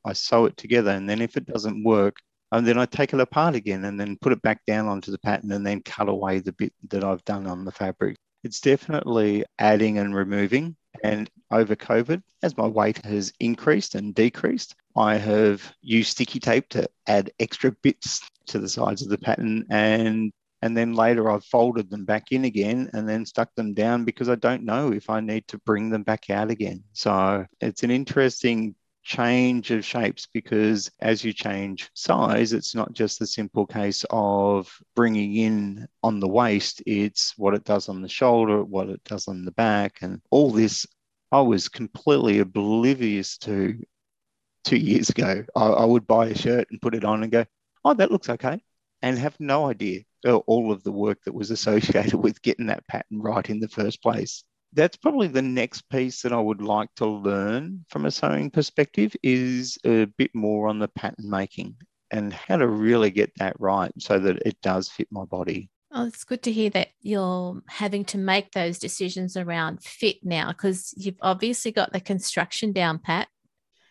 I 0.05 0.13
sew 0.13 0.47
it 0.47 0.57
together. 0.57 0.91
And 0.91 1.09
then 1.09 1.21
if 1.21 1.37
it 1.37 1.47
doesn't 1.47 1.85
work, 1.85 2.17
and 2.53 2.67
then 2.67 2.79
I 2.79 2.87
take 2.87 3.13
it 3.15 3.21
apart 3.21 3.55
again 3.55 3.85
and 3.85 3.99
then 3.99 4.19
put 4.21 4.33
it 4.33 4.43
back 4.43 4.65
down 4.67 4.89
onto 4.89 5.13
the 5.13 5.19
pattern 5.19 5.53
and 5.53 5.65
then 5.65 5.83
cut 5.83 6.09
away 6.09 6.41
the 6.41 6.53
bit 6.53 6.73
that 6.89 7.05
I've 7.05 7.25
done 7.25 7.47
on 7.47 7.65
the 7.65 7.71
fabric. 7.71 8.17
It's 8.43 8.61
definitely 8.61 9.45
adding 9.59 9.99
and 9.99 10.15
removing. 10.15 10.77
And 11.05 11.31
over 11.53 11.77
COVID, 11.77 12.23
as 12.43 12.57
my 12.57 12.67
weight 12.67 13.05
has 13.05 13.33
increased 13.39 13.95
and 13.95 14.15
decreased, 14.15 14.75
I 14.97 15.17
have 15.17 15.63
used 15.81 16.11
sticky 16.11 16.41
tape 16.41 16.69
to 16.71 16.89
add 17.07 17.31
extra 17.39 17.71
bits 17.83 18.29
to 18.47 18.59
the 18.59 18.69
sides 18.69 19.03
of 19.03 19.09
the 19.09 19.19
pattern. 19.19 19.67
And, 19.71 20.33
and 20.63 20.77
then 20.77 20.95
later 20.95 21.31
I've 21.31 21.45
folded 21.45 21.91
them 21.91 22.05
back 22.05 22.33
in 22.33 22.45
again 22.45 22.91
and 22.93 23.09
then 23.09 23.25
stuck 23.25 23.55
them 23.55 23.75
down 23.75 24.05
because 24.05 24.29
I 24.29 24.35
don't 24.35 24.65
know 24.65 24.93
if 24.93 25.09
I 25.09 25.21
need 25.21 25.49
to 25.49 25.59
bring 25.59 25.91
them 25.91 26.03
back 26.03 26.31
out 26.31 26.51
again. 26.51 26.85
So 26.93 27.47
it's 27.61 27.83
an 27.83 27.91
interesting 27.91 28.75
change 29.03 29.71
of 29.71 29.85
shapes 29.85 30.29
because 30.33 30.91
as 31.01 31.25
you 31.25 31.33
change 31.33 31.91
size, 31.95 32.53
it's 32.53 32.75
not 32.75 32.93
just 32.93 33.19
the 33.19 33.27
simple 33.27 33.67
case 33.67 34.05
of 34.11 34.71
bringing 34.95 35.35
in 35.37 35.89
on 36.03 36.21
the 36.21 36.29
waist, 36.29 36.83
it's 36.87 37.37
what 37.39 37.55
it 37.55 37.65
does 37.65 37.89
on 37.89 38.03
the 38.03 38.09
shoulder, 38.09 38.63
what 38.63 38.89
it 38.89 39.03
does 39.05 39.29
on 39.29 39.45
the 39.45 39.53
back, 39.53 39.99
and 40.03 40.21
all 40.31 40.51
this 40.51 40.87
I 41.33 41.41
was 41.41 41.69
completely 41.69 42.41
oblivious 42.41 43.39
to 43.39 43.81
two 44.65 44.77
years 44.77 45.11
ago. 45.11 45.45
I, 45.55 45.67
I 45.67 45.85
would 45.85 46.07
buy 46.07 46.27
a 46.27 46.37
shirt 46.37 46.69
and 46.71 46.83
put 46.83 46.95
it 46.97 47.05
on 47.05 47.23
and 47.23 47.31
go, 47.31 47.47
oh, 47.85 47.95
that 47.95 48.11
looks 48.11 48.29
okay, 48.29 48.61
and 49.01 49.17
have 49.17 49.39
no 49.39 49.67
idea 49.67 50.01
all 50.25 50.73
of 50.73 50.83
the 50.83 50.93
work 50.93 51.19
that 51.25 51.35
was 51.35 51.51
associated 51.51 52.15
with 52.15 52.43
getting 52.43 52.67
that 52.67 52.87
pattern 52.87 53.21
right 53.21 53.49
in 53.49 53.61
the 53.61 53.69
first 53.69 54.03
place. 54.03 54.45
that's 54.73 54.97
probably 54.97 55.27
the 55.27 55.43
next 55.43 55.83
piece 55.91 56.23
that 56.23 56.33
I 56.33 56.41
would 56.41 56.63
like 56.63 56.95
to 56.97 57.07
learn 57.07 57.85
from 57.89 58.07
a 58.07 58.11
sewing 58.11 58.51
perspective 58.51 59.17
is 59.23 59.79
a 59.85 60.05
bit 60.05 60.33
more 60.35 60.69
on 60.69 60.79
the 60.79 60.89
pattern 60.89 61.29
making 61.29 61.77
and 62.11 62.33
how 62.33 62.57
to 62.57 62.69
really 62.69 63.11
get 63.11 63.33
that 63.39 63.57
right 63.59 63.93
so 63.99 64.19
that 64.19 64.43
it 64.45 64.61
does 64.63 64.89
fit 64.89 65.09
my 65.11 65.25
body. 65.25 65.71
Oh, 65.93 66.07
it's 66.07 66.23
good 66.23 66.43
to 66.45 66.53
hear 66.53 66.71
that 66.71 66.89
you're 67.01 67.61
having 67.69 68.05
to 68.07 68.19
make 68.19 68.53
those 68.53 68.79
decisions 68.79 69.37
around 69.37 69.83
fit 69.83 70.19
now 70.23 70.49
because 70.49 70.95
you've 70.97 71.19
obviously 71.21 71.73
got 71.73 71.93
the 71.93 72.01
construction 72.01 72.73
down 72.73 73.01
pat. 73.01 73.27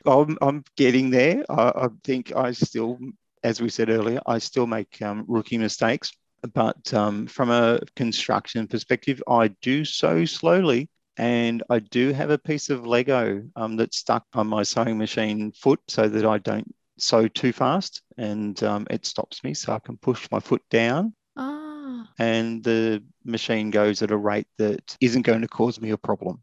I'm, 0.05 0.37
I'm 0.41 0.63
getting 0.77 1.09
there. 1.09 1.43
I, 1.49 1.73
I 1.75 1.87
think 2.05 2.33
I 2.33 2.53
still, 2.53 2.99
as 3.43 3.61
we 3.61 3.67
said 3.67 3.89
earlier, 3.89 4.21
I 4.25 4.37
still 4.37 4.65
make 4.65 5.01
um, 5.01 5.25
rookie 5.27 5.57
mistakes. 5.57 6.13
But 6.53 6.93
um, 6.93 7.27
from 7.27 7.49
a 7.49 7.79
construction 7.95 8.67
perspective, 8.67 9.21
I 9.27 9.49
do 9.61 9.85
so 9.85 10.25
slowly. 10.25 10.89
And 11.17 11.63
I 11.69 11.79
do 11.79 12.13
have 12.13 12.29
a 12.29 12.37
piece 12.37 12.69
of 12.69 12.87
Lego 12.87 13.43
um, 13.57 13.75
that's 13.75 13.97
stuck 13.97 14.25
on 14.33 14.47
my 14.47 14.63
sewing 14.63 14.97
machine 14.97 15.51
foot 15.51 15.81
so 15.89 16.07
that 16.07 16.25
I 16.25 16.37
don't 16.37 16.73
sew 16.97 17.27
too 17.27 17.51
fast 17.51 18.01
and 18.17 18.61
um, 18.63 18.85
it 18.89 19.05
stops 19.05 19.43
me 19.43 19.53
so 19.53 19.73
I 19.73 19.79
can 19.79 19.97
push 19.97 20.29
my 20.31 20.39
foot 20.39 20.61
down. 20.69 21.13
Oh. 21.35 22.05
And 22.19 22.63
the 22.63 23.03
machine 23.25 23.69
goes 23.69 24.01
at 24.01 24.11
a 24.11 24.17
rate 24.17 24.47
that 24.57 24.95
isn't 25.01 25.23
going 25.23 25.41
to 25.41 25.47
cause 25.47 25.81
me 25.81 25.89
a 25.91 25.97
problem. 25.97 26.41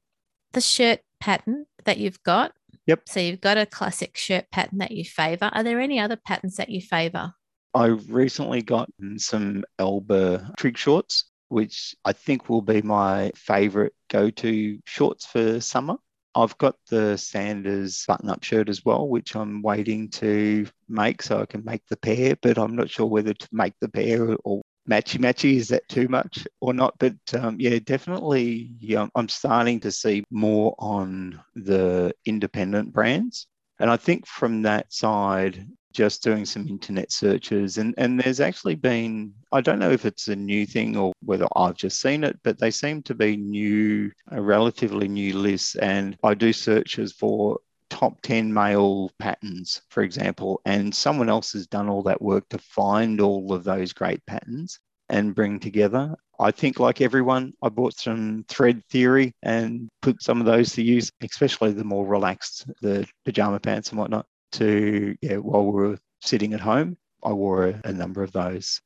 The 0.52 0.60
shirt 0.60 1.00
pattern 1.20 1.66
that 1.84 1.98
you've 1.98 2.22
got. 2.22 2.52
Yep. 2.86 3.08
So 3.08 3.20
you've 3.20 3.40
got 3.40 3.58
a 3.58 3.66
classic 3.66 4.16
shirt 4.16 4.50
pattern 4.52 4.78
that 4.78 4.92
you 4.92 5.04
favor. 5.04 5.50
Are 5.52 5.62
there 5.62 5.80
any 5.80 5.98
other 5.98 6.16
patterns 6.16 6.56
that 6.56 6.68
you 6.68 6.80
favor? 6.80 7.32
I 7.74 7.86
recently 7.86 8.62
got 8.62 8.88
some 9.18 9.64
Elba 9.78 10.52
trig 10.56 10.78
shorts, 10.78 11.30
which 11.48 11.94
I 12.04 12.12
think 12.12 12.48
will 12.48 12.62
be 12.62 12.82
my 12.82 13.32
favorite 13.36 13.92
go 14.08 14.30
to 14.30 14.78
shorts 14.86 15.26
for 15.26 15.60
summer. 15.60 15.96
I've 16.34 16.58
got 16.58 16.76
the 16.90 17.16
Sanders 17.16 18.04
button 18.06 18.28
up 18.28 18.44
shirt 18.44 18.68
as 18.68 18.84
well, 18.84 19.08
which 19.08 19.34
I'm 19.34 19.62
waiting 19.62 20.10
to 20.10 20.66
make 20.86 21.22
so 21.22 21.40
I 21.40 21.46
can 21.46 21.64
make 21.64 21.82
the 21.88 21.96
pair, 21.96 22.36
but 22.42 22.58
I'm 22.58 22.76
not 22.76 22.90
sure 22.90 23.06
whether 23.06 23.32
to 23.32 23.48
make 23.52 23.72
the 23.80 23.88
pair 23.88 24.36
or 24.44 24.60
matchy 24.88 25.18
matchy. 25.18 25.56
Is 25.56 25.68
that 25.68 25.88
too 25.88 26.08
much 26.08 26.46
or 26.60 26.74
not? 26.74 26.94
But 26.98 27.14
um, 27.32 27.56
yeah, 27.58 27.78
definitely 27.78 28.74
yeah, 28.78 29.06
I'm 29.14 29.28
starting 29.30 29.80
to 29.80 29.90
see 29.90 30.24
more 30.30 30.74
on 30.78 31.40
the 31.54 32.14
independent 32.26 32.92
brands. 32.92 33.46
And 33.78 33.90
I 33.90 33.96
think 33.96 34.26
from 34.26 34.62
that 34.62 34.92
side, 34.92 35.66
just 35.96 36.22
doing 36.22 36.44
some 36.44 36.68
internet 36.68 37.10
searches. 37.10 37.78
And, 37.78 37.94
and 37.96 38.20
there's 38.20 38.40
actually 38.40 38.74
been 38.74 39.32
i 39.52 39.60
don't 39.60 39.78
know 39.78 39.90
if 39.90 40.04
it's 40.04 40.28
a 40.28 40.36
new 40.36 40.66
thing 40.66 40.96
or 40.96 41.12
whether 41.20 41.46
i've 41.56 41.76
just 41.76 42.00
seen 42.00 42.24
it 42.24 42.38
but 42.42 42.58
they 42.58 42.70
seem 42.70 43.02
to 43.04 43.14
be 43.14 43.36
new 43.36 44.10
a 44.30 44.40
relatively 44.40 45.08
new 45.08 45.38
lists. 45.38 45.74
And 45.76 46.16
i 46.22 46.34
do 46.34 46.52
searches 46.52 47.12
for 47.12 47.58
top 47.88 48.20
10 48.22 48.52
male 48.52 49.10
patterns 49.18 49.80
for 49.88 50.02
example 50.02 50.60
and 50.66 50.94
someone 50.94 51.28
else 51.30 51.52
has 51.52 51.66
done 51.66 51.88
all 51.88 52.02
that 52.02 52.20
work 52.20 52.48
to 52.50 52.58
find 52.58 53.20
all 53.20 53.52
of 53.52 53.64
those 53.64 53.92
great 53.92 54.24
patterns 54.26 54.78
and 55.08 55.34
bring 55.36 55.60
together. 55.60 56.16
I 56.40 56.50
think, 56.50 56.80
like 56.80 57.00
everyone, 57.00 57.52
I 57.62 57.68
bought 57.68 57.96
some 57.96 58.44
thread 58.48 58.82
theory 58.90 59.32
and 59.42 59.88
put 60.02 60.20
some 60.20 60.40
of 60.40 60.46
those 60.46 60.72
to 60.72 60.82
use, 60.82 61.12
especially 61.22 61.72
the 61.72 61.84
more 61.84 62.04
relaxed, 62.04 62.66
the 62.82 63.06
pajama 63.24 63.60
pants 63.60 63.90
and 63.90 64.00
whatnot 64.00 64.26
to, 64.52 65.16
yeah, 65.20 65.36
while 65.36 65.64
we 65.64 65.72
were 65.72 65.98
sitting 66.20 66.54
at 66.54 66.60
home, 66.60 66.96
I 67.22 67.32
wore 67.32 67.68
a, 67.68 67.80
a 67.84 67.92
number 67.92 68.22
of 68.22 68.32
those. 68.32 68.80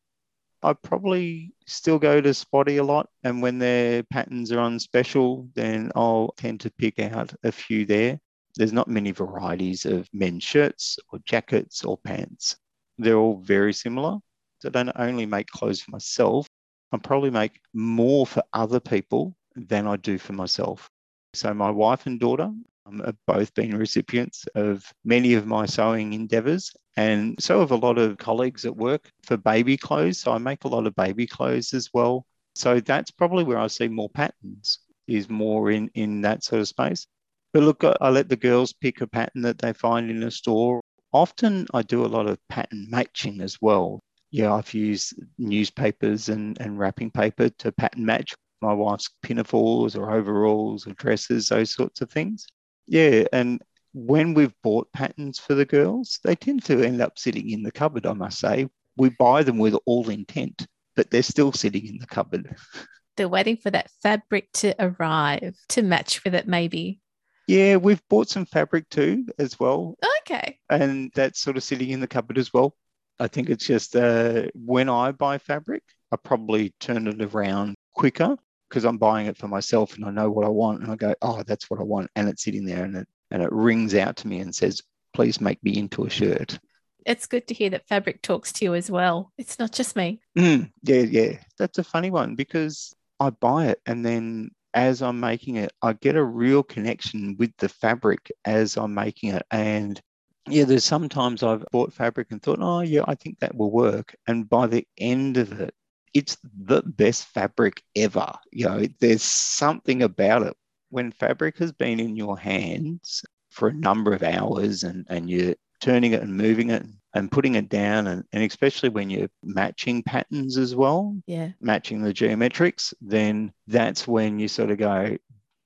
I 0.62 0.74
probably 0.74 1.52
still 1.66 1.98
go 1.98 2.20
to 2.20 2.34
Spotty 2.34 2.78
a 2.78 2.84
lot, 2.84 3.08
and 3.24 3.40
when 3.40 3.58
their 3.58 4.02
patterns 4.02 4.52
are 4.52 4.60
on 4.60 4.78
special, 4.78 5.48
then 5.54 5.90
I'll 5.94 6.34
tend 6.36 6.60
to 6.60 6.70
pick 6.70 6.98
out 6.98 7.32
a 7.44 7.52
few 7.52 7.86
there. 7.86 8.20
There's 8.56 8.72
not 8.72 8.88
many 8.88 9.10
varieties 9.12 9.86
of 9.86 10.08
men's 10.12 10.44
shirts 10.44 10.98
or 11.12 11.20
jackets 11.24 11.84
or 11.84 11.96
pants. 11.98 12.56
They're 12.98 13.16
all 13.16 13.40
very 13.40 13.72
similar. 13.72 14.18
So 14.60 14.68
I 14.68 14.72
don't 14.72 14.92
only 14.96 15.24
make 15.24 15.46
clothes 15.46 15.80
for 15.80 15.92
myself, 15.92 16.46
I 16.92 16.98
probably 16.98 17.30
make 17.30 17.60
more 17.72 18.26
for 18.26 18.42
other 18.52 18.80
people 18.80 19.36
than 19.54 19.86
I 19.86 19.96
do 19.96 20.18
for 20.18 20.32
myself. 20.32 20.90
So 21.34 21.54
my 21.54 21.70
wife 21.70 22.06
and 22.06 22.18
daughter 22.18 22.50
um, 22.86 23.00
have 23.00 23.16
both 23.26 23.54
been 23.54 23.76
recipients 23.76 24.46
of 24.54 24.84
many 25.04 25.34
of 25.34 25.46
my 25.46 25.66
sewing 25.66 26.12
endeavours, 26.12 26.72
and 26.96 27.36
so 27.40 27.60
have 27.60 27.70
a 27.70 27.76
lot 27.76 27.98
of 27.98 28.18
colleagues 28.18 28.64
at 28.64 28.76
work 28.76 29.10
for 29.22 29.36
baby 29.36 29.76
clothes. 29.76 30.18
So 30.18 30.32
I 30.32 30.38
make 30.38 30.64
a 30.64 30.68
lot 30.68 30.86
of 30.86 30.94
baby 30.94 31.26
clothes 31.26 31.74
as 31.74 31.90
well. 31.92 32.26
So 32.54 32.80
that's 32.80 33.10
probably 33.10 33.44
where 33.44 33.58
I 33.58 33.68
see 33.68 33.88
more 33.88 34.10
patterns, 34.10 34.80
is 35.06 35.28
more 35.28 35.70
in, 35.70 35.90
in 35.94 36.22
that 36.22 36.44
sort 36.44 36.60
of 36.60 36.68
space. 36.68 37.06
But 37.52 37.62
look, 37.62 37.84
I 37.84 38.10
let 38.10 38.28
the 38.28 38.36
girls 38.36 38.72
pick 38.72 39.00
a 39.00 39.06
pattern 39.06 39.42
that 39.42 39.58
they 39.58 39.72
find 39.72 40.10
in 40.10 40.22
a 40.22 40.30
store. 40.30 40.80
Often 41.12 41.66
I 41.74 41.82
do 41.82 42.04
a 42.04 42.06
lot 42.06 42.28
of 42.28 42.38
pattern 42.48 42.86
matching 42.90 43.40
as 43.40 43.58
well. 43.60 44.00
Yeah, 44.30 44.54
I've 44.54 44.72
used 44.72 45.14
newspapers 45.38 46.28
and, 46.28 46.60
and 46.60 46.78
wrapping 46.78 47.10
paper 47.10 47.48
to 47.48 47.72
pattern 47.72 48.04
match 48.04 48.34
my 48.62 48.72
wife's 48.72 49.08
pinafores 49.22 49.96
or 49.96 50.12
overalls 50.12 50.86
or 50.86 50.92
dresses, 50.92 51.48
those 51.48 51.74
sorts 51.74 52.00
of 52.00 52.10
things. 52.10 52.46
Yeah, 52.90 53.24
and 53.32 53.62
when 53.92 54.34
we've 54.34 54.54
bought 54.64 54.92
patterns 54.92 55.38
for 55.38 55.54
the 55.54 55.64
girls, 55.64 56.18
they 56.24 56.34
tend 56.34 56.64
to 56.64 56.82
end 56.82 57.00
up 57.00 57.20
sitting 57.20 57.48
in 57.50 57.62
the 57.62 57.70
cupboard, 57.70 58.04
I 58.04 58.14
must 58.14 58.40
say. 58.40 58.68
We 58.96 59.10
buy 59.10 59.44
them 59.44 59.58
with 59.58 59.76
all 59.86 60.10
intent, 60.10 60.66
but 60.96 61.08
they're 61.08 61.22
still 61.22 61.52
sitting 61.52 61.86
in 61.86 61.98
the 61.98 62.06
cupboard. 62.06 62.56
They're 63.16 63.28
waiting 63.28 63.58
for 63.58 63.70
that 63.70 63.90
fabric 64.02 64.50
to 64.54 64.74
arrive 64.78 65.54
to 65.70 65.82
match 65.82 66.24
with 66.24 66.34
it, 66.34 66.48
maybe. 66.48 67.00
Yeah, 67.46 67.76
we've 67.76 68.02
bought 68.08 68.30
some 68.30 68.46
fabric 68.46 68.88
too, 68.88 69.26
as 69.38 69.60
well. 69.60 69.98
Okay. 70.20 70.58
And 70.70 71.10
that's 71.14 71.40
sort 71.40 71.56
of 71.56 71.62
sitting 71.62 71.90
in 71.90 72.00
the 72.00 72.06
cupboard 72.06 72.38
as 72.38 72.52
well. 72.54 72.74
I 73.18 73.26
think 73.26 73.50
it's 73.50 73.66
just 73.66 73.94
uh, 73.94 74.46
when 74.54 74.88
I 74.88 75.12
buy 75.12 75.38
fabric, 75.38 75.82
I 76.10 76.16
probably 76.16 76.72
turn 76.80 77.08
it 77.08 77.22
around 77.22 77.74
quicker 77.94 78.36
because 78.70 78.84
I'm 78.84 78.98
buying 78.98 79.26
it 79.26 79.36
for 79.36 79.48
myself 79.48 79.96
and 79.96 80.04
I 80.04 80.10
know 80.10 80.30
what 80.30 80.46
I 80.46 80.48
want. 80.48 80.82
And 80.82 80.90
I 80.90 80.96
go, 80.96 81.14
oh, 81.20 81.42
that's 81.42 81.68
what 81.68 81.80
I 81.80 81.82
want. 81.82 82.10
And 82.16 82.28
it's 82.28 82.44
sitting 82.44 82.64
there 82.64 82.84
and 82.84 82.96
it, 82.96 83.08
and 83.30 83.42
it 83.42 83.52
rings 83.52 83.94
out 83.94 84.16
to 84.18 84.28
me 84.28 84.38
and 84.38 84.54
says, 84.54 84.82
please 85.12 85.40
make 85.40 85.62
me 85.62 85.76
into 85.76 86.04
a 86.04 86.10
shirt. 86.10 86.58
It's 87.04 87.26
good 87.26 87.48
to 87.48 87.54
hear 87.54 87.70
that 87.70 87.88
fabric 87.88 88.22
talks 88.22 88.52
to 88.52 88.64
you 88.64 88.74
as 88.74 88.90
well. 88.90 89.32
It's 89.36 89.58
not 89.58 89.72
just 89.72 89.96
me. 89.96 90.20
Mm, 90.38 90.70
yeah, 90.82 91.00
yeah. 91.00 91.38
That's 91.58 91.78
a 91.78 91.84
funny 91.84 92.10
one 92.10 92.36
because 92.36 92.94
I 93.18 93.30
buy 93.30 93.66
it 93.68 93.80
and 93.86 94.06
then 94.06 94.50
as 94.72 95.02
I'm 95.02 95.18
making 95.18 95.56
it, 95.56 95.72
I 95.82 95.94
get 95.94 96.16
a 96.16 96.22
real 96.22 96.62
connection 96.62 97.36
with 97.38 97.52
the 97.58 97.68
fabric 97.68 98.30
as 98.44 98.76
I'm 98.76 98.94
making 98.94 99.30
it. 99.34 99.42
And 99.50 100.00
yeah, 100.48 100.64
there's 100.64 100.84
sometimes 100.84 101.42
I've 101.42 101.64
bought 101.72 101.92
fabric 101.92 102.28
and 102.30 102.42
thought, 102.42 102.60
oh, 102.60 102.80
yeah, 102.80 103.02
I 103.06 103.14
think 103.14 103.40
that 103.40 103.54
will 103.54 103.70
work. 103.70 104.14
And 104.26 104.48
by 104.48 104.66
the 104.66 104.86
end 104.96 105.36
of 105.36 105.60
it, 105.60 105.74
it's 106.14 106.36
the 106.42 106.82
best 106.82 107.26
fabric 107.26 107.82
ever. 107.96 108.32
You 108.52 108.66
know, 108.66 108.86
there's 109.00 109.22
something 109.22 110.02
about 110.02 110.42
it. 110.42 110.56
When 110.90 111.12
fabric 111.12 111.58
has 111.58 111.72
been 111.72 112.00
in 112.00 112.16
your 112.16 112.38
hands 112.38 113.24
for 113.50 113.68
a 113.68 113.74
number 113.74 114.12
of 114.12 114.22
hours 114.22 114.82
and, 114.82 115.06
and 115.08 115.30
you're 115.30 115.54
turning 115.80 116.12
it 116.12 116.22
and 116.22 116.36
moving 116.36 116.70
it 116.70 116.84
and 117.14 117.30
putting 117.30 117.54
it 117.54 117.68
down, 117.68 118.06
and, 118.06 118.24
and 118.32 118.42
especially 118.42 118.88
when 118.88 119.10
you're 119.10 119.30
matching 119.42 120.02
patterns 120.02 120.56
as 120.56 120.74
well, 120.74 121.16
yeah, 121.26 121.50
matching 121.60 122.02
the 122.02 122.12
geometrics, 122.12 122.92
then 123.00 123.52
that's 123.66 124.06
when 124.06 124.38
you 124.38 124.48
sort 124.48 124.70
of 124.70 124.78
go, 124.78 125.16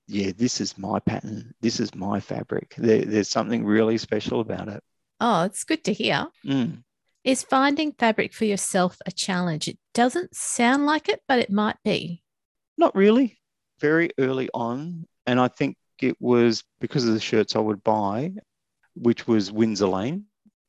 yeah, 0.06 0.32
this 0.36 0.60
is 0.60 0.76
my 0.76 0.98
pattern. 0.98 1.54
This 1.60 1.80
is 1.80 1.94
my 1.94 2.20
fabric. 2.20 2.74
There, 2.76 3.04
there's 3.04 3.30
something 3.30 3.64
really 3.64 3.98
special 3.98 4.40
about 4.40 4.68
it. 4.68 4.82
Oh, 5.20 5.42
it's 5.44 5.64
good 5.64 5.84
to 5.84 5.92
hear. 5.92 6.26
Mm. 6.44 6.82
Is 7.24 7.42
finding 7.42 7.92
fabric 7.92 8.34
for 8.34 8.44
yourself 8.44 8.98
a 9.06 9.10
challenge? 9.10 9.66
It 9.66 9.78
doesn't 9.94 10.36
sound 10.36 10.84
like 10.84 11.08
it, 11.08 11.22
but 11.26 11.38
it 11.38 11.50
might 11.50 11.78
be. 11.82 12.22
Not 12.76 12.94
really. 12.94 13.38
Very 13.80 14.10
early 14.18 14.50
on. 14.52 15.06
And 15.26 15.40
I 15.40 15.48
think 15.48 15.78
it 16.02 16.20
was 16.20 16.62
because 16.80 17.08
of 17.08 17.14
the 17.14 17.20
shirts 17.20 17.56
I 17.56 17.60
would 17.60 17.82
buy, 17.82 18.34
which 18.94 19.26
was 19.26 19.50
Windsor 19.50 19.86
Lane. 19.86 20.26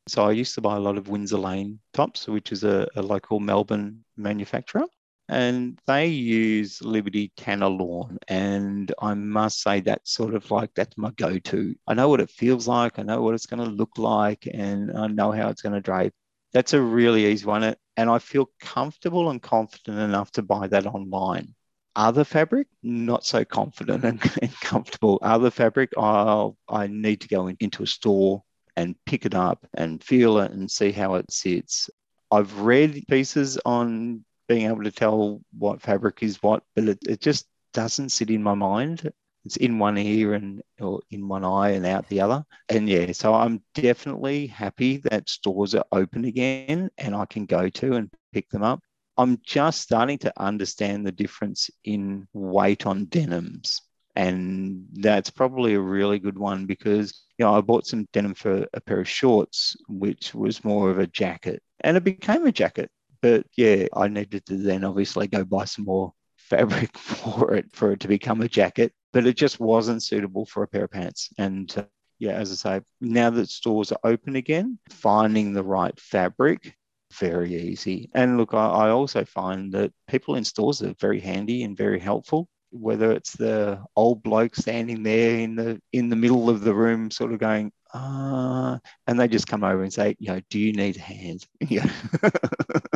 So 0.08 0.24
I 0.24 0.32
used 0.32 0.56
to 0.56 0.62
buy 0.62 0.78
a 0.78 0.80
lot 0.80 0.98
of 0.98 1.10
Windsor 1.10 1.40
Lane 1.40 1.80
tops, 1.92 2.26
which 2.26 2.54
is 2.54 2.64
a, 2.64 2.88
a 2.96 3.02
local 3.02 3.42
Melbourne 3.42 4.06
manufacturer. 4.16 4.86
And 5.28 5.78
they 5.88 6.08
use 6.08 6.82
Liberty 6.82 7.34
Tana 7.36 7.68
Lawn. 7.68 8.18
And 8.30 8.94
I 9.02 9.14
must 9.14 9.62
say 9.62 9.82
that's 9.82 10.14
sort 10.14 10.36
of 10.36 10.50
like 10.52 10.70
that's 10.74 10.98
my 10.98 11.12
go-to. 11.18 11.76
I 11.86 11.96
know 11.96 12.08
what 12.08 12.22
it 12.22 12.30
feels 12.30 12.66
like, 12.66 12.98
I 12.98 13.04
know 13.04 13.22
what 13.22 13.34
it's 13.34 13.48
going 13.48 13.68
to 13.68 13.76
look 13.76 13.98
like, 13.98 14.48
and 14.50 14.98
I 14.98 15.08
know 15.08 15.34
how 15.34 15.50
it's 15.50 15.62
going 15.62 15.74
to 15.76 15.82
drape 15.82 16.14
that's 16.56 16.72
a 16.72 16.82
really 16.82 17.26
easy 17.26 17.46
one. 17.46 17.76
And 17.98 18.10
I 18.10 18.18
feel 18.18 18.50
comfortable 18.62 19.30
and 19.30 19.42
confident 19.42 20.00
enough 20.00 20.32
to 20.32 20.42
buy 20.42 20.68
that 20.68 20.88
online. 20.88 21.54
Other 21.98 22.24
fabric, 22.24 22.68
not 22.82 23.26
so 23.26 23.44
confident 23.44 24.06
and, 24.06 24.22
and 24.42 24.60
comfortable. 24.62 25.20
Other 25.22 25.52
fabric, 25.52 25.92
I'll, 25.98 26.58
I 26.70 26.88
need 26.88 27.20
to 27.22 27.28
go 27.28 27.48
in, 27.48 27.58
into 27.60 27.84
a 27.84 27.88
store 27.88 28.42
and 28.78 28.96
pick 29.06 29.26
it 29.26 29.36
up 29.36 29.68
and 29.74 30.02
feel 30.02 30.40
it 30.40 30.52
and 30.52 30.72
see 30.72 30.94
how 30.94 31.16
it 31.16 31.30
sits. 31.30 31.90
I've 32.32 32.58
read 32.62 33.04
pieces 33.10 33.60
on 33.66 34.24
being 34.48 34.68
able 34.68 34.84
to 34.84 34.92
tell 34.92 35.42
what 35.58 35.82
fabric 35.82 36.24
is 36.24 36.42
what, 36.42 36.64
but 36.74 36.86
it, 36.86 37.00
it 37.06 37.20
just 37.20 37.48
doesn't 37.74 38.10
sit 38.14 38.30
in 38.30 38.42
my 38.42 38.54
mind. 38.54 39.12
It's 39.46 39.58
in 39.58 39.80
one 39.80 39.98
ear 39.98 40.34
and 40.34 40.62
or 40.80 41.02
in 41.12 41.28
one 41.28 41.46
eye 41.46 41.72
and 41.72 41.86
out 41.86 42.08
the 42.10 42.22
other. 42.22 42.44
And 42.70 42.90
yeah, 42.90 43.12
so 43.12 43.34
I'm 43.34 43.62
definitely 43.76 44.48
happy 44.48 44.98
that 45.10 45.30
stores 45.30 45.76
are 45.76 45.86
open 45.92 46.26
again 46.26 46.90
and 46.98 47.16
I 47.16 47.26
can 47.26 47.46
go 47.46 47.70
to 47.70 47.94
and 47.94 48.12
pick 48.34 48.50
them 48.50 48.64
up. 48.64 48.82
I'm 49.18 49.40
just 49.46 49.82
starting 49.82 50.18
to 50.20 50.34
understand 50.38 51.06
the 51.06 51.12
difference 51.12 51.70
in 51.84 52.28
weight 52.34 52.86
on 52.86 53.08
denims. 53.08 53.82
And 54.16 54.88
that's 54.94 55.30
probably 55.30 55.76
a 55.76 55.80
really 55.80 56.20
good 56.20 56.38
one 56.38 56.66
because 56.66 57.26
you 57.38 57.46
know, 57.46 57.54
I 57.54 57.62
bought 57.62 57.86
some 57.86 58.08
denim 58.14 58.34
for 58.34 58.66
a 58.74 58.82
pair 58.82 59.02
of 59.02 59.10
shorts, 59.10 59.76
which 59.88 60.34
was 60.34 60.64
more 60.64 60.90
of 60.90 61.00
a 61.00 61.08
jacket, 61.08 61.62
and 61.82 61.98
it 61.98 62.04
became 62.04 62.46
a 62.46 62.52
jacket. 62.52 62.90
But 63.22 63.46
yeah, 63.58 63.88
I 63.94 64.08
needed 64.08 64.46
to 64.46 64.58
then 64.58 64.84
obviously 64.84 65.28
go 65.28 65.44
buy 65.44 65.66
some 65.66 65.86
more 65.86 66.14
fabric 66.46 66.98
for 66.98 67.56
it 67.56 67.66
for 67.74 67.92
it 67.92 68.00
to 68.02 68.08
become 68.08 68.42
a 68.42 68.48
jacket, 68.48 68.94
but 69.14 69.26
it 69.26 69.36
just 69.36 69.60
wasn't 69.60 70.04
suitable 70.04 70.46
for 70.46 70.64
a 70.64 70.68
pair 70.68 70.86
of 70.86 70.92
pants. 70.92 71.30
And 71.38 71.74
uh, 71.78 71.84
yeah, 72.20 72.34
as 72.34 72.52
I 72.52 72.56
say, 72.56 72.86
now 73.02 73.30
that 73.32 73.50
stores 73.50 73.92
are 73.92 74.00
open 74.04 74.36
again, 74.36 74.80
finding 74.90 75.54
the 75.54 75.64
right 75.64 75.98
fabric 76.00 76.76
very 77.14 77.56
easy. 77.56 78.10
And 78.14 78.38
look, 78.38 78.54
I, 78.54 78.68
I 78.68 78.90
also 78.90 79.24
find 79.26 79.72
that 79.74 79.94
people 80.08 80.36
in 80.36 80.44
stores 80.44 80.82
are 80.82 80.94
very 81.00 81.20
handy 81.20 81.64
and 81.64 81.78
very 81.78 82.00
helpful 82.00 82.48
whether 82.72 83.12
it's 83.12 83.34
the 83.34 83.82
old 83.96 84.22
bloke 84.22 84.56
standing 84.56 85.04
there 85.04 85.40
in 85.40 85.56
the 85.56 85.82
in 85.94 86.10
the 86.10 86.16
middle 86.16 86.50
of 86.50 86.62
the 86.62 86.74
room 86.74 87.10
sort 87.10 87.32
of 87.32 87.40
going 87.40 87.72
ah 87.94 88.78
and 89.08 89.20
they 89.20 89.28
just 89.28 89.48
come 89.48 89.64
over 89.64 89.84
and 89.84 89.94
say 89.94 90.16
you 90.20 90.28
know 90.28 90.42
do 90.50 90.60
you 90.60 90.74
need 90.74 90.98
a 90.98 91.02
hand 91.02 91.46
yeah 91.62 91.90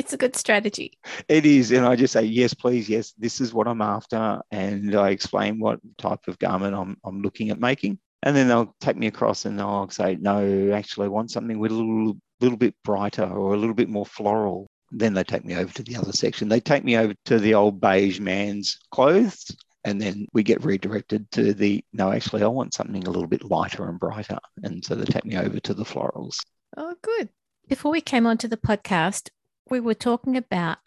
it's 0.00 0.14
a 0.14 0.16
good 0.16 0.34
strategy 0.34 0.98
it 1.28 1.44
is 1.44 1.70
and 1.70 1.84
i 1.84 1.94
just 1.94 2.14
say 2.14 2.22
yes 2.22 2.54
please 2.54 2.88
yes 2.88 3.12
this 3.18 3.40
is 3.40 3.52
what 3.52 3.68
i'm 3.68 3.82
after 3.82 4.40
and 4.50 4.94
i 4.94 5.10
explain 5.10 5.60
what 5.60 5.78
type 5.98 6.26
of 6.26 6.38
garment 6.38 6.74
i'm, 6.74 6.96
I'm 7.04 7.20
looking 7.20 7.50
at 7.50 7.60
making 7.60 7.98
and 8.22 8.34
then 8.34 8.48
they'll 8.48 8.74
take 8.80 8.96
me 8.96 9.08
across 9.08 9.44
and 9.44 9.58
they'll 9.58 9.90
say 9.90 10.16
no 10.18 10.72
actually 10.72 11.04
i 11.04 11.08
want 11.08 11.30
something 11.30 11.58
with 11.58 11.70
a 11.70 11.74
little 11.74 12.16
little 12.40 12.56
bit 12.56 12.74
brighter 12.82 13.24
or 13.24 13.52
a 13.52 13.58
little 13.58 13.74
bit 13.74 13.90
more 13.90 14.06
floral 14.06 14.70
then 14.90 15.14
they 15.14 15.22
take 15.22 15.44
me 15.44 15.54
over 15.54 15.72
to 15.72 15.82
the 15.82 15.96
other 15.96 16.12
section. 16.12 16.48
They 16.48 16.60
take 16.60 16.84
me 16.84 16.96
over 16.96 17.14
to 17.26 17.38
the 17.38 17.54
old 17.54 17.80
beige 17.80 18.20
man's 18.20 18.78
clothes. 18.90 19.54
And 19.84 20.00
then 20.00 20.26
we 20.34 20.42
get 20.42 20.64
redirected 20.64 21.30
to 21.32 21.54
the 21.54 21.82
no, 21.92 22.12
actually, 22.12 22.42
I 22.42 22.48
want 22.48 22.74
something 22.74 23.06
a 23.06 23.10
little 23.10 23.28
bit 23.28 23.44
lighter 23.44 23.88
and 23.88 23.98
brighter. 23.98 24.38
And 24.62 24.84
so 24.84 24.94
they 24.94 25.04
take 25.04 25.24
me 25.24 25.38
over 25.38 25.58
to 25.60 25.74
the 25.74 25.84
florals. 25.84 26.36
Oh, 26.76 26.94
good. 27.00 27.30
Before 27.66 27.90
we 27.92 28.00
came 28.00 28.26
onto 28.26 28.48
the 28.48 28.58
podcast, 28.58 29.30
we 29.70 29.80
were 29.80 29.94
talking 29.94 30.36
about 30.36 30.78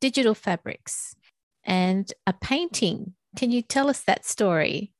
digital 0.00 0.34
fabrics 0.34 1.14
and 1.64 2.12
a 2.26 2.32
painting. 2.32 3.14
Can 3.36 3.50
you 3.50 3.62
tell 3.62 3.88
us 3.88 4.00
that 4.00 4.24
story? 4.24 4.92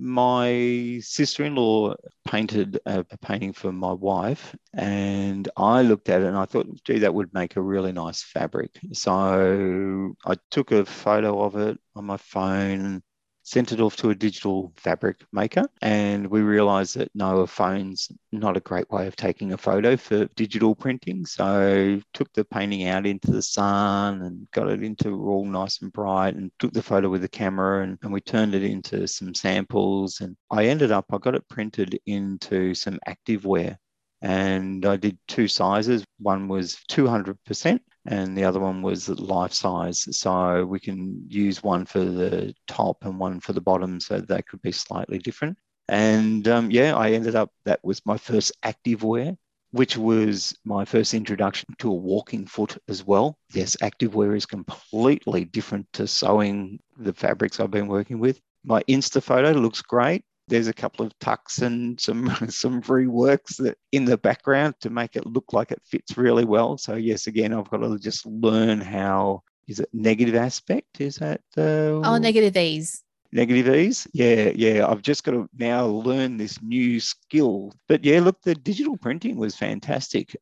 my 0.00 1.00
sister-in-law 1.02 1.92
painted 2.24 2.78
a, 2.86 3.00
a, 3.10 3.18
painting 3.18 3.52
for 3.52 3.72
my 3.72 3.92
wife 3.92 4.54
and 4.72 5.48
i 5.56 5.82
looked 5.82 6.08
at 6.08 6.22
it 6.22 6.26
and 6.26 6.36
i 6.36 6.44
thought 6.44 6.68
gee 6.84 7.00
that 7.00 7.12
would 7.12 7.34
make 7.34 7.56
a 7.56 7.60
really 7.60 7.90
nice 7.90 8.22
fabric 8.22 8.70
so 8.92 10.14
i 10.24 10.36
took 10.52 10.70
a 10.70 10.84
photo 10.84 11.42
of 11.42 11.56
it 11.56 11.76
on 11.96 12.04
my 12.04 12.16
phone 12.16 13.02
sent 13.48 13.72
it 13.72 13.80
off 13.80 13.96
to 13.96 14.10
a 14.10 14.14
digital 14.14 14.70
fabric 14.76 15.24
maker, 15.32 15.64
and 15.80 16.26
we 16.26 16.42
realized 16.42 16.96
that 16.96 17.10
no, 17.14 17.38
a 17.38 17.46
phone's 17.46 18.12
not 18.30 18.58
a 18.58 18.60
great 18.60 18.90
way 18.90 19.06
of 19.06 19.16
taking 19.16 19.54
a 19.54 19.56
photo 19.56 19.96
for 19.96 20.26
digital 20.36 20.74
printing. 20.74 21.24
So 21.24 21.98
took 22.12 22.30
the 22.34 22.44
painting 22.44 22.86
out 22.86 23.06
into 23.06 23.30
the 23.30 23.40
sun 23.40 24.20
and 24.20 24.46
got 24.50 24.68
it 24.68 24.82
into 24.82 25.18
all 25.26 25.46
nice 25.46 25.80
and 25.80 25.90
bright 25.90 26.34
and 26.34 26.50
took 26.58 26.74
the 26.74 26.82
photo 26.82 27.08
with 27.08 27.22
the 27.22 27.28
camera 27.28 27.84
and, 27.84 27.98
and 28.02 28.12
we 28.12 28.20
turned 28.20 28.54
it 28.54 28.62
into 28.62 29.08
some 29.08 29.34
samples. 29.34 30.20
And 30.20 30.36
I 30.50 30.66
ended 30.66 30.92
up, 30.92 31.06
I 31.10 31.16
got 31.16 31.34
it 31.34 31.48
printed 31.48 31.98
into 32.04 32.74
some 32.74 33.00
activewear 33.08 33.78
and 34.20 34.84
I 34.84 34.96
did 34.96 35.18
two 35.26 35.48
sizes. 35.48 36.04
One 36.18 36.48
was 36.48 36.76
200% 36.90 37.80
and 38.08 38.36
the 38.36 38.44
other 38.44 38.58
one 38.58 38.82
was 38.82 39.08
life 39.08 39.52
size. 39.52 40.08
So 40.16 40.64
we 40.64 40.80
can 40.80 41.24
use 41.28 41.62
one 41.62 41.84
for 41.84 42.00
the 42.00 42.54
top 42.66 43.04
and 43.04 43.20
one 43.20 43.38
for 43.38 43.52
the 43.52 43.60
bottom, 43.60 44.00
so 44.00 44.18
they 44.18 44.42
could 44.42 44.62
be 44.62 44.72
slightly 44.72 45.18
different. 45.18 45.56
And 45.88 46.48
um, 46.48 46.70
yeah, 46.70 46.96
I 46.96 47.12
ended 47.12 47.34
up, 47.34 47.50
that 47.64 47.80
was 47.84 48.04
my 48.04 48.16
first 48.16 48.52
active 48.62 49.02
wear, 49.02 49.36
which 49.72 49.96
was 49.96 50.56
my 50.64 50.84
first 50.84 51.12
introduction 51.12 51.66
to 51.78 51.90
a 51.90 51.94
walking 51.94 52.46
foot 52.46 52.76
as 52.88 53.06
well. 53.06 53.38
Yes, 53.52 53.76
active 53.82 54.14
wear 54.14 54.34
is 54.34 54.46
completely 54.46 55.44
different 55.44 55.86
to 55.94 56.06
sewing 56.06 56.80
the 56.96 57.12
fabrics 57.12 57.60
I've 57.60 57.70
been 57.70 57.88
working 57.88 58.18
with. 58.18 58.40
My 58.64 58.82
Insta 58.88 59.22
photo 59.22 59.52
looks 59.52 59.82
great 59.82 60.24
there's 60.48 60.68
a 60.68 60.72
couple 60.72 61.06
of 61.06 61.18
tucks 61.18 61.58
and 61.58 62.00
some 62.00 62.28
some 62.48 62.82
reworks 62.82 63.56
that 63.58 63.78
in 63.92 64.04
the 64.04 64.18
background 64.18 64.74
to 64.80 64.90
make 64.90 65.16
it 65.16 65.26
look 65.26 65.52
like 65.52 65.70
it 65.70 65.82
fits 65.84 66.16
really 66.16 66.44
well. 66.44 66.78
So 66.78 66.94
yes, 66.94 67.26
again, 67.26 67.52
I've 67.52 67.70
got 67.70 67.78
to 67.78 67.98
just 67.98 68.26
learn 68.26 68.80
how 68.80 69.42
is 69.66 69.80
it 69.80 69.88
negative 69.92 70.34
aspect? 70.34 71.00
Is 71.00 71.16
that 71.16 71.42
uh, 71.56 72.00
oh 72.02 72.18
negative 72.18 72.56
ease? 72.56 73.02
Negative 73.30 73.74
ease, 73.74 74.08
yeah, 74.14 74.50
yeah. 74.54 74.86
I've 74.88 75.02
just 75.02 75.22
got 75.22 75.32
to 75.32 75.48
now 75.58 75.84
learn 75.84 76.38
this 76.38 76.62
new 76.62 76.98
skill. 76.98 77.74
But 77.86 78.02
yeah, 78.02 78.20
look, 78.20 78.40
the 78.40 78.54
digital 78.54 78.96
printing 78.96 79.36
was 79.36 79.54
fantastic. 79.54 80.34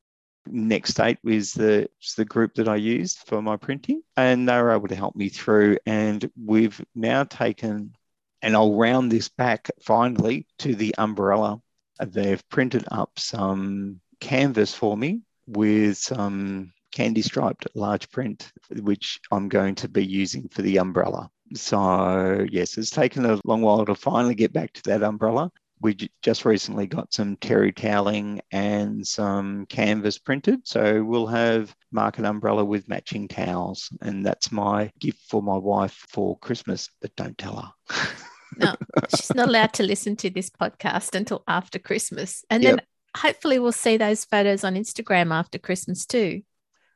Nextate 0.49 1.19
was 1.25 1.53
the 1.53 1.88
was 2.01 2.14
the 2.16 2.25
group 2.25 2.55
that 2.55 2.69
I 2.69 2.77
used 2.77 3.19
for 3.27 3.42
my 3.42 3.57
printing, 3.57 4.03
and 4.16 4.49
they 4.49 4.62
were 4.62 4.71
able 4.71 4.87
to 4.87 4.95
help 4.95 5.16
me 5.16 5.29
through. 5.29 5.79
And 5.85 6.31
we've 6.40 6.81
now 6.95 7.25
taken 7.25 7.97
and 8.42 8.55
I'll 8.55 8.75
round 8.75 9.11
this 9.11 9.29
back 9.29 9.70
finally 9.81 10.46
to 10.59 10.75
the 10.75 10.94
umbrella. 10.99 11.61
They've 12.05 12.46
printed 12.49 12.85
up 12.90 13.18
some 13.18 14.01
canvas 14.20 14.75
for 14.75 14.96
me 14.96 15.22
with 15.46 15.96
some 15.96 16.72
candy 16.92 17.22
striped 17.22 17.66
large 17.75 18.11
print, 18.11 18.53
which 18.70 19.20
I'm 19.31 19.49
going 19.49 19.75
to 19.77 19.88
be 19.88 20.05
using 20.05 20.49
for 20.49 20.62
the 20.62 20.79
umbrella. 20.79 21.31
So, 21.55 22.46
yes, 22.51 22.77
it's 22.77 22.90
taken 22.90 23.25
a 23.25 23.40
long 23.44 23.62
while 23.62 23.85
to 23.87 23.94
finally 23.94 24.35
get 24.35 24.53
back 24.53 24.72
to 24.72 24.83
that 24.85 25.03
umbrella. 25.03 25.51
We 25.81 26.11
just 26.23 26.45
recently 26.45 26.87
got 26.87 27.12
some 27.12 27.37
terry 27.37 27.73
toweling 27.73 28.41
and 28.51 29.07
some 29.07 29.67
canvas 29.67 30.19
printed. 30.19 30.67
So, 30.67 31.05
we'll 31.05 31.27
have 31.27 31.75
market 31.93 32.25
umbrella 32.25 32.65
with 32.65 32.89
matching 32.89 33.29
towels. 33.29 33.91
And 34.01 34.25
that's 34.25 34.51
my 34.51 34.91
gift 35.01 35.21
for 35.29 35.43
my 35.43 35.57
wife 35.57 36.05
for 36.09 36.39
Christmas, 36.39 36.89
but 37.01 37.15
don't 37.17 37.37
tell 37.37 37.57
her. 37.91 38.07
no, 38.57 38.75
she's 39.11 39.35
not 39.35 39.49
allowed 39.49 39.73
to 39.75 39.83
listen 39.83 40.17
to 40.17 40.31
this 40.31 40.51
podcast 40.51 41.15
until 41.15 41.43
after 41.47 41.79
Christmas. 41.79 42.45
And 42.51 42.62
yep. 42.62 42.77
then 42.77 42.87
hopefully 43.17 43.59
we'll 43.59 43.73
see 43.73 43.97
those 43.97 44.25
photos 44.25 44.65
on 44.65 44.75
Instagram 44.75 45.33
after 45.33 45.59
Christmas 45.59 46.07
too. 46.07 46.43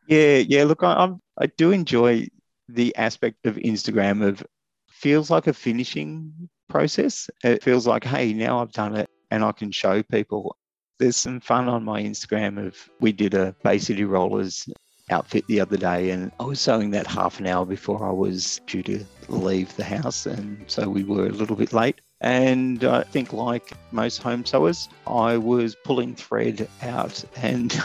Yeah, 0.06 0.38
yeah. 0.38 0.64
Look, 0.64 0.82
I, 0.82 0.94
I'm, 0.94 1.20
I 1.38 1.46
do 1.46 1.70
enjoy 1.70 2.28
the 2.68 2.94
aspect 2.96 3.46
of 3.46 3.56
Instagram 3.56 4.26
of 4.26 4.44
feels 4.88 5.30
like 5.30 5.46
a 5.46 5.52
finishing 5.52 6.48
process. 6.70 7.28
It 7.44 7.62
feels 7.62 7.86
like, 7.86 8.04
hey, 8.04 8.32
now 8.32 8.60
I've 8.60 8.72
done 8.72 8.96
it 8.96 9.10
and 9.30 9.44
I 9.44 9.52
can 9.52 9.70
show 9.70 10.02
people. 10.02 10.56
There's 10.98 11.16
some 11.16 11.40
fun 11.40 11.68
on 11.68 11.84
my 11.84 12.02
Instagram 12.02 12.66
of 12.66 12.76
we 13.00 13.12
did 13.12 13.34
a 13.34 13.54
Bay 13.62 13.78
City 13.78 14.04
Rollers 14.04 14.68
outfit 15.10 15.44
the 15.48 15.60
other 15.60 15.76
day 15.76 16.10
and 16.10 16.30
I 16.38 16.44
was 16.44 16.60
sewing 16.60 16.92
that 16.92 17.06
half 17.06 17.40
an 17.40 17.46
hour 17.46 17.66
before 17.66 18.06
I 18.06 18.12
was 18.12 18.60
due 18.66 18.82
to 18.84 19.04
leave 19.28 19.74
the 19.76 19.84
house 19.84 20.26
and 20.26 20.64
so 20.68 20.88
we 20.88 21.02
were 21.04 21.26
a 21.26 21.30
little 21.30 21.56
bit 21.56 21.72
late. 21.72 22.00
And 22.20 22.84
I 22.84 23.02
think, 23.02 23.32
like 23.32 23.72
most 23.92 24.22
home 24.22 24.44
sewers, 24.44 24.90
I 25.06 25.38
was 25.38 25.74
pulling 25.74 26.14
thread 26.14 26.68
out 26.82 27.24
and 27.36 27.82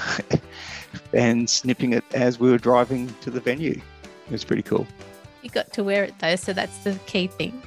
and 1.13 1.49
snipping 1.49 1.93
it 1.93 2.03
as 2.13 2.37
we 2.37 2.51
were 2.51 2.57
driving 2.57 3.13
to 3.21 3.31
the 3.31 3.39
venue. 3.39 3.81
It 4.25 4.31
was 4.31 4.43
pretty 4.43 4.63
cool. 4.63 4.85
You 5.41 5.49
got 5.49 5.71
to 5.73 5.83
wear 5.83 6.03
it 6.03 6.15
though, 6.19 6.35
so 6.35 6.51
that's 6.51 6.83
the 6.83 6.99
key 7.05 7.27
thing. 7.27 7.61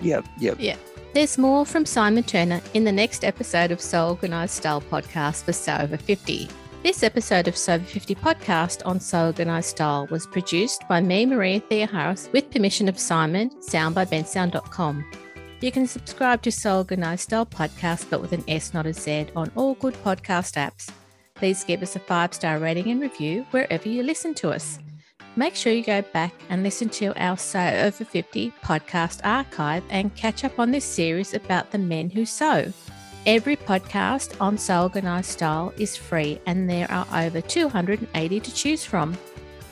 Yep, 0.00 0.26
yep. 0.38 0.56
Yeah. 0.58 0.76
There's 1.14 1.38
more 1.38 1.64
from 1.64 1.86
Simon 1.86 2.24
Turner 2.24 2.60
in 2.74 2.84
the 2.84 2.92
next 2.92 3.24
episode 3.24 3.70
of 3.70 3.80
Sew 3.80 4.08
Organised 4.08 4.56
Style 4.56 4.80
podcast 4.80 5.44
for 5.44 5.52
Sew 5.52 5.76
Over 5.80 5.96
50. 5.96 6.48
This 6.82 7.02
episode 7.02 7.46
of 7.46 7.56
Sew 7.56 7.74
Over 7.74 7.84
50 7.84 8.14
podcast 8.16 8.82
on 8.84 8.98
Sew 8.98 9.26
Organised 9.26 9.70
Style 9.70 10.08
was 10.10 10.26
produced 10.26 10.82
by 10.88 11.00
me, 11.00 11.24
Maria 11.24 11.60
Thea 11.60 11.86
Harris, 11.86 12.28
with 12.32 12.50
permission 12.50 12.88
of 12.88 12.98
Simon, 12.98 13.50
sound 13.62 13.94
by 13.94 14.04
bensound.com. 14.04 15.04
You 15.60 15.72
can 15.72 15.86
subscribe 15.86 16.42
to 16.42 16.52
Sew 16.52 16.78
Organised 16.78 17.24
Style 17.24 17.46
podcast, 17.46 18.10
but 18.10 18.20
with 18.20 18.32
an 18.32 18.44
S, 18.48 18.74
not 18.74 18.84
a 18.84 18.92
Z, 18.92 19.28
on 19.36 19.50
all 19.54 19.74
good 19.74 19.94
podcast 20.02 20.56
apps. 20.56 20.90
Please 21.36 21.64
give 21.64 21.82
us 21.82 21.96
a 21.96 22.00
five 22.00 22.34
star 22.34 22.58
rating 22.58 22.90
and 22.90 23.00
review 23.00 23.46
wherever 23.50 23.88
you 23.88 24.02
listen 24.02 24.34
to 24.34 24.50
us. 24.50 24.78
Make 25.36 25.56
sure 25.56 25.72
you 25.72 25.82
go 25.82 26.00
back 26.00 26.32
and 26.48 26.62
listen 26.62 26.88
to 26.90 27.12
our 27.20 27.36
Sew 27.36 27.58
Over 27.58 28.04
50 28.04 28.52
podcast 28.62 29.18
archive 29.24 29.82
and 29.90 30.14
catch 30.14 30.44
up 30.44 30.60
on 30.60 30.70
this 30.70 30.84
series 30.84 31.34
about 31.34 31.72
the 31.72 31.78
men 31.78 32.08
who 32.08 32.24
sew. 32.24 32.72
Every 33.26 33.56
podcast 33.56 34.40
on 34.40 34.56
Sew 34.58 34.82
Organised 34.82 35.32
Style 35.32 35.72
is 35.76 35.96
free, 35.96 36.40
and 36.46 36.70
there 36.70 36.88
are 36.90 37.06
over 37.12 37.40
280 37.40 38.40
to 38.40 38.54
choose 38.54 38.84
from. 38.84 39.18